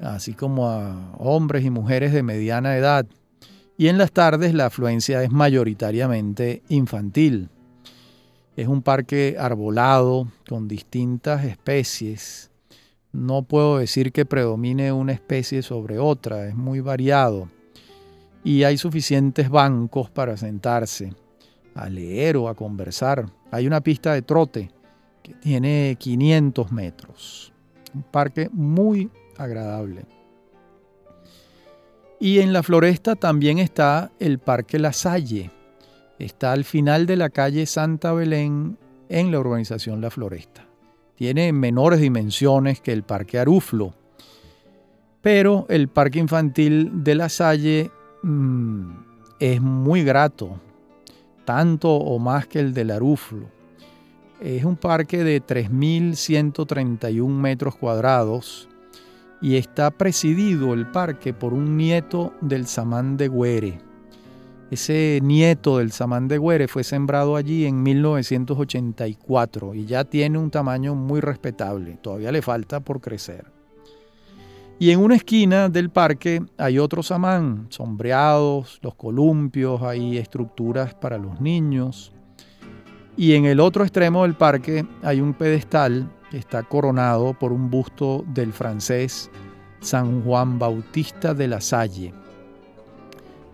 así 0.00 0.34
como 0.34 0.68
a 0.68 1.12
hombres 1.18 1.64
y 1.64 1.70
mujeres 1.70 2.12
de 2.12 2.22
mediana 2.22 2.76
edad 2.76 3.06
y 3.80 3.86
en 3.86 3.96
las 3.96 4.10
tardes 4.10 4.54
la 4.54 4.66
afluencia 4.66 5.22
es 5.22 5.30
mayoritariamente 5.30 6.64
infantil. 6.68 7.48
Es 8.56 8.66
un 8.66 8.82
parque 8.82 9.36
arbolado 9.38 10.26
con 10.48 10.66
distintas 10.66 11.44
especies. 11.44 12.50
No 13.12 13.42
puedo 13.42 13.78
decir 13.78 14.10
que 14.10 14.26
predomine 14.26 14.90
una 14.90 15.12
especie 15.12 15.62
sobre 15.62 16.00
otra, 16.00 16.48
es 16.48 16.56
muy 16.56 16.80
variado. 16.80 17.48
Y 18.42 18.64
hay 18.64 18.78
suficientes 18.78 19.48
bancos 19.48 20.10
para 20.10 20.36
sentarse, 20.36 21.12
a 21.76 21.88
leer 21.88 22.36
o 22.36 22.48
a 22.48 22.56
conversar. 22.56 23.26
Hay 23.52 23.68
una 23.68 23.80
pista 23.80 24.12
de 24.12 24.22
trote 24.22 24.72
que 25.22 25.34
tiene 25.34 25.94
500 26.00 26.72
metros. 26.72 27.52
Un 27.94 28.02
parque 28.02 28.50
muy 28.52 29.08
agradable. 29.38 30.04
Y 32.20 32.40
en 32.40 32.52
la 32.52 32.62
floresta 32.62 33.14
también 33.14 33.58
está 33.58 34.10
el 34.18 34.38
Parque 34.38 34.78
La 34.78 34.92
Salle. 34.92 35.50
Está 36.18 36.52
al 36.52 36.64
final 36.64 37.06
de 37.06 37.16
la 37.16 37.30
calle 37.30 37.64
Santa 37.64 38.12
Belén 38.12 38.76
en 39.08 39.30
la 39.30 39.38
urbanización 39.38 40.00
La 40.00 40.10
Floresta. 40.10 40.66
Tiene 41.14 41.52
menores 41.52 42.00
dimensiones 42.00 42.80
que 42.80 42.92
el 42.92 43.04
Parque 43.04 43.38
Aruflo. 43.38 43.94
Pero 45.22 45.66
el 45.68 45.88
Parque 45.88 46.18
Infantil 46.18 47.04
de 47.04 47.14
La 47.14 47.28
Salle 47.28 47.90
mm, 48.22 48.90
es 49.38 49.60
muy 49.60 50.02
grato, 50.02 50.60
tanto 51.44 51.94
o 51.94 52.18
más 52.18 52.48
que 52.48 52.58
el 52.58 52.74
del 52.74 52.90
Aruflo. 52.90 53.46
Es 54.40 54.64
un 54.64 54.76
parque 54.76 55.24
de 55.24 55.42
3.131 55.42 57.28
metros 57.28 57.76
cuadrados 57.76 58.67
y 59.40 59.56
está 59.56 59.90
presidido 59.90 60.74
el 60.74 60.86
parque 60.86 61.32
por 61.32 61.52
un 61.52 61.76
nieto 61.76 62.34
del 62.40 62.66
samán 62.66 63.16
de 63.16 63.28
Güere. 63.28 63.78
Ese 64.70 65.20
nieto 65.22 65.78
del 65.78 65.92
samán 65.92 66.28
de 66.28 66.36
Güere 66.38 66.68
fue 66.68 66.84
sembrado 66.84 67.36
allí 67.36 67.64
en 67.64 67.82
1984 67.82 69.74
y 69.74 69.86
ya 69.86 70.04
tiene 70.04 70.38
un 70.38 70.50
tamaño 70.50 70.94
muy 70.94 71.20
respetable, 71.20 71.98
todavía 72.02 72.32
le 72.32 72.42
falta 72.42 72.80
por 72.80 73.00
crecer. 73.00 73.46
Y 74.80 74.90
en 74.90 75.00
una 75.00 75.16
esquina 75.16 75.68
del 75.68 75.90
parque 75.90 76.40
hay 76.56 76.78
otro 76.78 77.02
samán, 77.02 77.66
sombreados, 77.70 78.78
los 78.82 78.94
columpios, 78.94 79.82
hay 79.82 80.18
estructuras 80.18 80.94
para 80.94 81.18
los 81.18 81.40
niños. 81.40 82.12
Y 83.16 83.34
en 83.34 83.46
el 83.46 83.58
otro 83.58 83.82
extremo 83.82 84.22
del 84.22 84.34
parque 84.34 84.86
hay 85.02 85.20
un 85.20 85.34
pedestal 85.34 86.08
está 86.32 86.62
coronado 86.62 87.34
por 87.34 87.52
un 87.52 87.70
busto 87.70 88.24
del 88.28 88.52
francés 88.52 89.30
San 89.80 90.22
Juan 90.22 90.58
Bautista 90.58 91.34
de 91.34 91.48
la 91.48 91.60
Salle. 91.60 92.14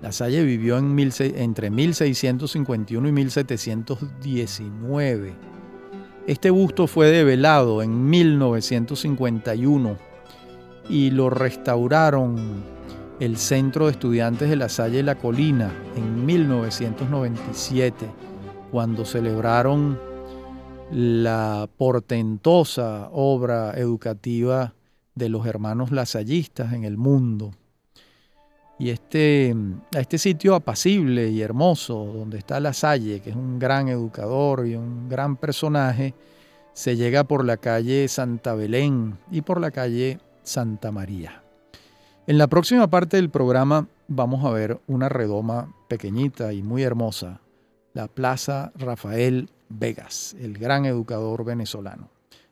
La 0.02 0.12
Salle 0.12 0.44
vivió 0.44 0.78
en 0.78 0.96
entre 1.36 1.70
1651 1.70 3.08
y 3.08 3.12
1719. 3.12 5.34
Este 6.26 6.50
busto 6.50 6.86
fue 6.86 7.08
develado 7.08 7.82
en 7.82 8.08
1951 8.08 9.96
y 10.88 11.10
lo 11.10 11.28
restauraron 11.30 12.64
el 13.20 13.36
Centro 13.36 13.86
de 13.86 13.92
Estudiantes 13.92 14.50
de 14.50 14.56
la 14.56 14.68
Salle 14.68 15.02
La 15.02 15.14
Colina 15.14 15.70
en 15.96 16.26
1997, 16.26 18.06
cuando 18.70 19.04
celebraron 19.04 19.98
la 20.92 21.68
portentosa 21.76 23.08
obra 23.12 23.72
educativa 23.72 24.74
de 25.14 25.28
los 25.28 25.46
hermanos 25.46 25.90
lasallistas 25.90 26.72
en 26.72 26.84
el 26.84 26.96
mundo. 26.96 27.52
Y 28.78 28.90
este, 28.90 29.54
a 29.94 30.00
este 30.00 30.18
sitio 30.18 30.54
apacible 30.54 31.30
y 31.30 31.40
hermoso, 31.42 32.04
donde 32.04 32.38
está 32.38 32.58
La 32.58 32.72
Salle, 32.72 33.20
que 33.20 33.30
es 33.30 33.36
un 33.36 33.58
gran 33.58 33.88
educador 33.88 34.66
y 34.66 34.74
un 34.74 35.08
gran 35.08 35.36
personaje, 35.36 36.14
se 36.72 36.96
llega 36.96 37.22
por 37.22 37.44
la 37.44 37.56
calle 37.56 38.08
Santa 38.08 38.54
Belén 38.54 39.16
y 39.30 39.42
por 39.42 39.60
la 39.60 39.70
calle 39.70 40.18
Santa 40.42 40.90
María. 40.90 41.42
En 42.26 42.36
la 42.36 42.48
próxima 42.48 42.88
parte 42.88 43.16
del 43.16 43.30
programa 43.30 43.86
vamos 44.08 44.44
a 44.44 44.50
ver 44.50 44.80
una 44.88 45.08
redoma 45.08 45.72
pequeñita 45.88 46.52
y 46.52 46.62
muy 46.62 46.82
hermosa, 46.82 47.40
la 47.92 48.08
Plaza 48.08 48.72
Rafael 48.74 49.50
Vegas, 49.78 50.34
el 50.40 50.58
gran 50.58 50.86
educador 50.86 51.44
venezolano. 51.44 52.08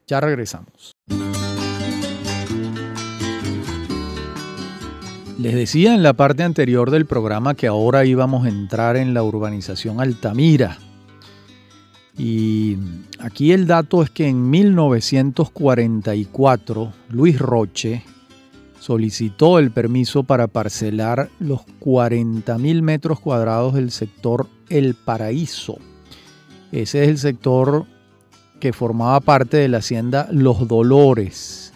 Ya 0.07 0.21
regresamos. 0.21 0.93
Les 5.39 5.55
decía 5.55 5.95
en 5.95 6.03
la 6.03 6.13
parte 6.13 6.43
anterior 6.43 6.91
del 6.91 7.07
programa 7.07 7.55
que 7.55 7.67
ahora 7.67 8.05
íbamos 8.05 8.45
a 8.45 8.49
entrar 8.49 8.97
en 8.97 9.15
la 9.15 9.23
urbanización 9.23 10.01
Altamira. 10.01 10.77
Y 12.17 12.77
aquí 13.19 13.53
el 13.53 13.67
dato 13.67 14.03
es 14.03 14.11
que 14.11 14.29
en 14.29 14.51
1944 14.51 16.93
Luis 17.09 17.39
Roche 17.39 18.03
solicitó 18.79 19.59
el 19.59 19.71
permiso 19.71 20.25
para 20.25 20.49
parcelar 20.49 21.31
los 21.39 21.63
40.000 21.81 22.83
metros 22.83 23.21
cuadrados 23.21 23.73
del 23.75 23.91
sector 23.91 24.49
El 24.69 24.95
Paraíso. 24.95 25.79
Ese 26.73 27.03
es 27.03 27.09
el 27.11 27.19
sector 27.19 27.85
que 28.59 28.73
formaba 28.73 29.21
parte 29.21 29.59
de 29.59 29.69
la 29.69 29.79
hacienda 29.79 30.27
Los 30.33 30.67
Dolores, 30.67 31.75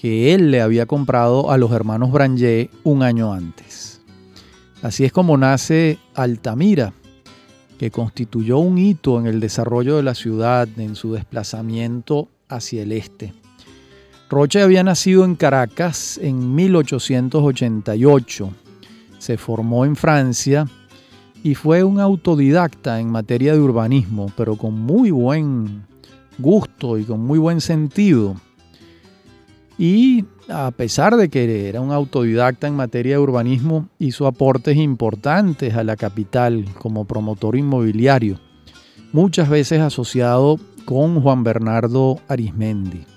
que 0.00 0.32
él 0.34 0.52
le 0.52 0.60
había 0.60 0.86
comprado 0.86 1.50
a 1.50 1.58
los 1.58 1.72
hermanos 1.72 2.12
Branger 2.12 2.70
un 2.84 3.02
año 3.02 3.32
antes. 3.32 4.00
Así 4.82 5.04
es 5.04 5.12
como 5.12 5.36
nace 5.36 5.98
Altamira, 6.14 6.92
que 7.76 7.90
constituyó 7.90 8.58
un 8.58 8.78
hito 8.78 9.18
en 9.18 9.26
el 9.26 9.40
desarrollo 9.40 9.96
de 9.96 10.04
la 10.04 10.14
ciudad 10.14 10.68
en 10.76 10.94
su 10.94 11.12
desplazamiento 11.14 12.28
hacia 12.48 12.84
el 12.84 12.92
este. 12.92 13.34
Roche 14.30 14.62
había 14.62 14.84
nacido 14.84 15.24
en 15.24 15.34
Caracas 15.34 16.18
en 16.22 16.54
1888. 16.54 18.50
Se 19.18 19.36
formó 19.38 19.84
en 19.84 19.96
Francia 19.96 20.68
y 21.44 21.54
fue 21.54 21.84
un 21.84 22.00
autodidacta 22.00 22.98
en 23.00 23.10
materia 23.10 23.52
de 23.52 23.60
urbanismo, 23.60 24.32
pero 24.34 24.56
con 24.56 24.80
muy 24.80 25.10
buen 25.10 25.84
gusto 26.38 26.98
y 26.98 27.04
con 27.04 27.20
muy 27.20 27.38
buen 27.38 27.60
sentido. 27.60 28.34
Y 29.78 30.24
a 30.48 30.70
pesar 30.70 31.16
de 31.16 31.28
que 31.28 31.68
era 31.68 31.82
un 31.82 31.92
autodidacta 31.92 32.66
en 32.66 32.74
materia 32.74 33.16
de 33.16 33.22
urbanismo, 33.22 33.90
hizo 33.98 34.26
aportes 34.26 34.78
importantes 34.78 35.74
a 35.74 35.84
la 35.84 35.96
capital 35.96 36.64
como 36.78 37.04
promotor 37.04 37.56
inmobiliario, 37.56 38.40
muchas 39.12 39.50
veces 39.50 39.80
asociado 39.80 40.58
con 40.86 41.20
Juan 41.20 41.44
Bernardo 41.44 42.20
Arismendi 42.26 43.13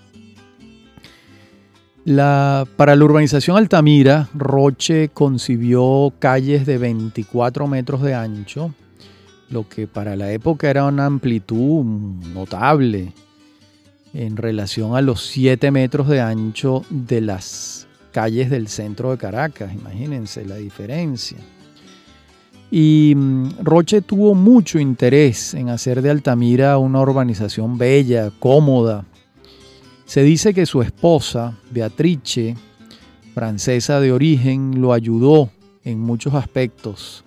para 2.16 2.96
la 2.96 3.04
urbanización 3.04 3.58
Altamira, 3.58 4.30
Roche 4.34 5.10
concibió 5.10 6.14
calles 6.20 6.66
de 6.66 6.78
24 6.78 7.68
metros 7.68 8.02
de 8.02 8.16
ancho, 8.16 8.74
lo 9.50 9.68
que 9.68 9.88
para 9.88 10.16
la 10.16 10.32
época 10.32 10.70
era 10.70 10.86
una 10.86 11.06
amplitud 11.06 11.84
notable 12.34 13.12
en 14.14 14.38
relación 14.38 14.96
a 14.96 15.02
los 15.02 15.26
7 15.28 15.70
metros 15.72 16.08
de 16.08 16.22
ancho 16.22 16.86
de 16.90 17.20
las 17.20 17.88
calles 18.14 18.50
del 18.50 18.70
centro 18.70 19.12
de 19.12 19.18
Caracas. 19.18 19.74
Imagínense 19.74 20.46
la 20.46 20.56
diferencia. 20.56 21.38
Y 22.72 23.16
mm, 23.18 23.64
Roche 23.64 24.02
tuvo 24.02 24.34
mucho 24.34 24.80
interés 24.80 25.54
en 25.54 25.68
hacer 25.68 26.02
de 26.02 26.10
Altamira 26.10 26.78
una 26.78 27.02
urbanización 27.02 27.78
bella, 27.78 28.32
cómoda, 28.40 29.04
se 30.08 30.24
dice 30.24 30.54
que 30.54 30.66
su 30.66 30.82
esposa, 30.82 31.60
Beatrice, 31.70 32.56
francesa 33.34 34.00
de 34.00 34.14
origen, 34.14 34.82
lo 34.82 34.94
ayudó 34.94 35.52
en 35.84 36.00
muchos 36.00 36.34
aspectos, 36.34 37.26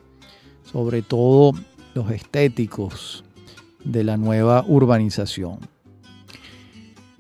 sobre 0.65 1.03
todo 1.03 1.53
los 1.95 2.11
estéticos 2.11 3.23
de 3.85 4.03
la 4.03 4.17
nueva 4.17 4.65
urbanización. 4.67 5.59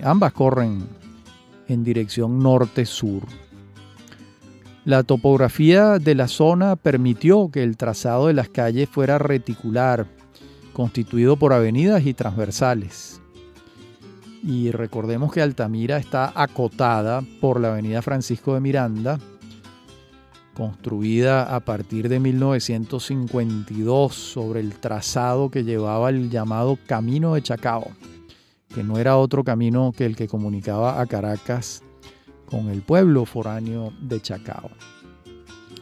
Ambas 0.00 0.32
corren 0.32 0.86
en 1.66 1.82
dirección 1.82 2.38
norte-sur. 2.38 3.24
La 4.86 5.02
topografía 5.02 5.98
de 5.98 6.14
la 6.14 6.28
zona 6.28 6.76
permitió 6.76 7.50
que 7.50 7.64
el 7.64 7.76
trazado 7.76 8.28
de 8.28 8.34
las 8.34 8.48
calles 8.48 8.88
fuera 8.88 9.18
reticular, 9.18 10.06
constituido 10.72 11.36
por 11.36 11.52
avenidas 11.52 12.06
y 12.06 12.14
transversales. 12.14 13.20
Y 14.44 14.70
recordemos 14.70 15.32
que 15.32 15.42
Altamira 15.42 15.96
está 15.96 16.32
acotada 16.40 17.24
por 17.40 17.58
la 17.58 17.72
avenida 17.72 18.00
Francisco 18.00 18.54
de 18.54 18.60
Miranda, 18.60 19.18
construida 20.54 21.52
a 21.52 21.58
partir 21.58 22.08
de 22.08 22.20
1952 22.20 24.14
sobre 24.14 24.60
el 24.60 24.78
trazado 24.78 25.50
que 25.50 25.64
llevaba 25.64 26.10
el 26.10 26.30
llamado 26.30 26.78
Camino 26.86 27.34
de 27.34 27.42
Chacao, 27.42 27.88
que 28.72 28.84
no 28.84 28.98
era 28.98 29.16
otro 29.16 29.42
camino 29.42 29.90
que 29.90 30.06
el 30.06 30.14
que 30.14 30.28
comunicaba 30.28 31.00
a 31.00 31.06
Caracas 31.06 31.82
con 32.46 32.68
el 32.68 32.82
pueblo 32.82 33.24
foráneo 33.24 33.92
de 34.00 34.22
Chacao. 34.22 34.70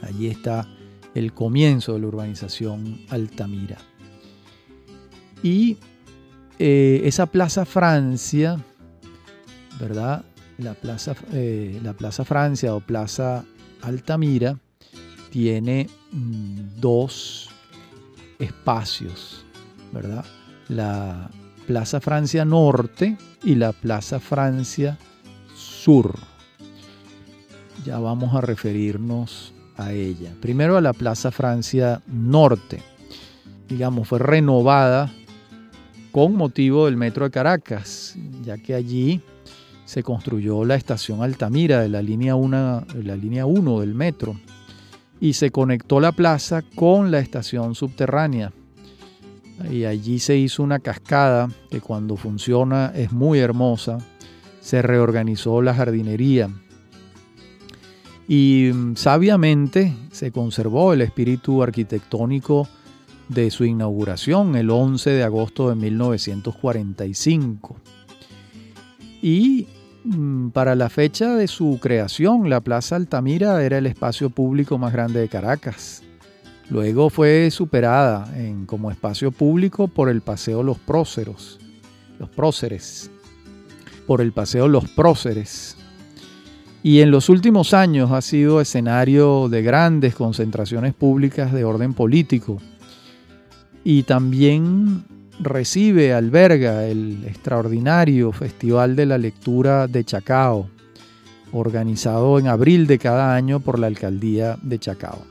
Allí 0.02 0.28
está 0.28 0.66
el 1.14 1.32
comienzo 1.32 1.94
de 1.94 2.00
la 2.00 2.06
urbanización 2.08 3.00
Altamira. 3.08 3.78
Y 5.42 5.76
eh, 6.58 7.02
esa 7.04 7.26
Plaza 7.26 7.64
Francia, 7.64 8.58
¿verdad? 9.78 10.24
La 10.58 10.74
Plaza, 10.74 11.14
eh, 11.32 11.78
la 11.82 11.92
Plaza 11.92 12.24
Francia 12.24 12.74
o 12.74 12.80
Plaza 12.80 13.44
Altamira 13.82 14.58
tiene 15.30 15.88
mm, 16.12 16.80
dos 16.80 17.50
espacios, 18.38 19.44
¿verdad? 19.92 20.24
La 20.68 21.30
Plaza 21.66 22.00
Francia 22.00 22.44
Norte 22.44 23.16
y 23.42 23.54
la 23.54 23.72
Plaza 23.72 24.20
Francia 24.20 24.98
Sur 25.54 26.33
ya 27.84 27.98
vamos 27.98 28.34
a 28.34 28.40
referirnos 28.40 29.52
a 29.76 29.92
ella. 29.92 30.30
Primero 30.40 30.76
a 30.76 30.80
la 30.80 30.92
Plaza 30.92 31.30
Francia 31.30 32.00
Norte. 32.06 32.82
Digamos, 33.68 34.08
fue 34.08 34.18
renovada 34.18 35.12
con 36.12 36.34
motivo 36.34 36.86
del 36.86 36.96
Metro 36.96 37.24
de 37.24 37.30
Caracas, 37.30 38.16
ya 38.42 38.56
que 38.58 38.74
allí 38.74 39.20
se 39.84 40.02
construyó 40.02 40.64
la 40.64 40.76
estación 40.76 41.22
Altamira 41.22 41.80
de 41.80 41.88
la 41.88 42.00
línea 42.00 42.36
1, 42.36 42.86
la 43.02 43.16
línea 43.16 43.46
1 43.46 43.80
del 43.80 43.94
metro 43.94 44.36
y 45.20 45.34
se 45.34 45.50
conectó 45.50 46.00
la 46.00 46.12
plaza 46.12 46.62
con 46.74 47.10
la 47.10 47.18
estación 47.18 47.74
subterránea. 47.74 48.52
Y 49.70 49.84
allí 49.84 50.18
se 50.18 50.36
hizo 50.36 50.62
una 50.62 50.80
cascada 50.80 51.48
que 51.70 51.80
cuando 51.80 52.16
funciona 52.16 52.92
es 52.94 53.12
muy 53.12 53.38
hermosa. 53.38 53.98
Se 54.60 54.82
reorganizó 54.82 55.62
la 55.62 55.74
jardinería 55.74 56.50
y 58.28 58.70
mm, 58.72 58.96
sabiamente 58.96 59.94
se 60.10 60.32
conservó 60.32 60.92
el 60.92 61.02
espíritu 61.02 61.62
arquitectónico 61.62 62.68
de 63.28 63.50
su 63.50 63.64
inauguración 63.64 64.56
el 64.56 64.70
11 64.70 65.10
de 65.10 65.22
agosto 65.22 65.68
de 65.68 65.76
1945. 65.76 67.76
Y 69.22 69.66
mm, 70.04 70.50
para 70.50 70.74
la 70.74 70.90
fecha 70.90 71.34
de 71.34 71.48
su 71.48 71.78
creación, 71.80 72.50
la 72.50 72.60
Plaza 72.60 72.96
Altamira 72.96 73.62
era 73.64 73.78
el 73.78 73.86
espacio 73.86 74.30
público 74.30 74.78
más 74.78 74.92
grande 74.92 75.20
de 75.20 75.28
Caracas. 75.28 76.02
Luego 76.70 77.10
fue 77.10 77.50
superada 77.50 78.32
en, 78.38 78.64
como 78.64 78.90
espacio 78.90 79.30
público 79.30 79.88
por 79.88 80.08
el 80.08 80.22
Paseo 80.22 80.62
Los 80.62 80.78
Próceros, 80.78 81.60
los 82.18 82.30
Próceres, 82.30 83.10
por 84.06 84.22
el 84.22 84.32
Paseo 84.32 84.66
Los 84.68 84.88
Próceres. 84.90 85.76
Y 86.84 87.00
en 87.00 87.10
los 87.10 87.30
últimos 87.30 87.72
años 87.72 88.10
ha 88.10 88.20
sido 88.20 88.60
escenario 88.60 89.48
de 89.48 89.62
grandes 89.62 90.14
concentraciones 90.14 90.92
públicas 90.92 91.50
de 91.50 91.64
orden 91.64 91.94
político. 91.94 92.58
Y 93.84 94.02
también 94.02 95.02
recibe, 95.40 96.12
alberga 96.12 96.84
el 96.84 97.24
extraordinario 97.26 98.32
Festival 98.32 98.96
de 98.96 99.06
la 99.06 99.16
Lectura 99.16 99.86
de 99.86 100.04
Chacao, 100.04 100.68
organizado 101.52 102.38
en 102.38 102.48
abril 102.48 102.86
de 102.86 102.98
cada 102.98 103.34
año 103.34 103.60
por 103.60 103.78
la 103.78 103.86
Alcaldía 103.86 104.58
de 104.60 104.78
Chacao. 104.78 105.24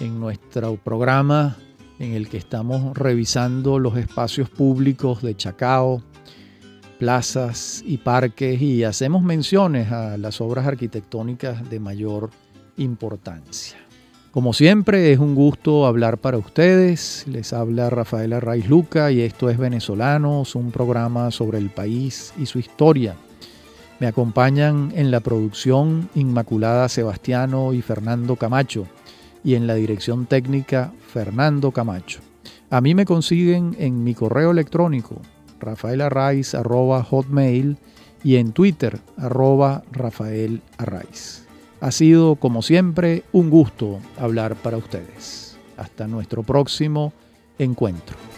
en 0.00 0.20
nuestro 0.20 0.76
programa 0.76 1.56
en 1.98 2.14
el 2.14 2.28
que 2.28 2.36
estamos 2.36 2.96
revisando 2.96 3.78
los 3.78 3.96
espacios 3.96 4.48
públicos 4.48 5.22
de 5.22 5.36
Chacao, 5.36 6.02
plazas 6.98 7.82
y 7.86 7.98
parques 7.98 8.60
y 8.60 8.84
hacemos 8.84 9.22
menciones 9.22 9.92
a 9.92 10.16
las 10.16 10.40
obras 10.40 10.66
arquitectónicas 10.66 11.68
de 11.68 11.80
mayor 11.80 12.30
importancia. 12.76 13.76
Como 14.32 14.54
siempre, 14.54 15.12
es 15.12 15.18
un 15.18 15.34
gusto 15.34 15.84
hablar 15.84 16.16
para 16.16 16.38
ustedes. 16.38 17.26
Les 17.28 17.52
habla 17.52 17.90
Rafael 17.90 18.32
Arraiz 18.32 18.66
Luca 18.66 19.12
y 19.12 19.20
esto 19.20 19.50
es 19.50 19.58
Venezolanos, 19.58 20.54
un 20.54 20.70
programa 20.70 21.30
sobre 21.30 21.58
el 21.58 21.68
país 21.68 22.32
y 22.38 22.46
su 22.46 22.58
historia. 22.58 23.14
Me 24.02 24.08
acompañan 24.08 24.90
en 24.96 25.12
la 25.12 25.20
producción 25.20 26.10
Inmaculada 26.16 26.88
Sebastiano 26.88 27.72
y 27.72 27.82
Fernando 27.82 28.34
Camacho 28.34 28.88
y 29.44 29.54
en 29.54 29.68
la 29.68 29.76
dirección 29.76 30.26
técnica 30.26 30.92
Fernando 31.06 31.70
Camacho. 31.70 32.18
A 32.68 32.80
mí 32.80 32.96
me 32.96 33.04
consiguen 33.04 33.76
en 33.78 34.02
mi 34.02 34.16
correo 34.16 34.50
electrónico 34.50 35.22
hotmail 37.04 37.76
y 38.24 38.34
en 38.34 38.50
Twitter 38.50 38.98
arroba 39.18 39.84
Rafael 39.92 40.62
Ha 41.80 41.92
sido, 41.92 42.34
como 42.34 42.62
siempre, 42.62 43.22
un 43.30 43.50
gusto 43.50 44.00
hablar 44.18 44.56
para 44.56 44.78
ustedes. 44.78 45.56
Hasta 45.76 46.08
nuestro 46.08 46.42
próximo 46.42 47.12
encuentro. 47.56 48.31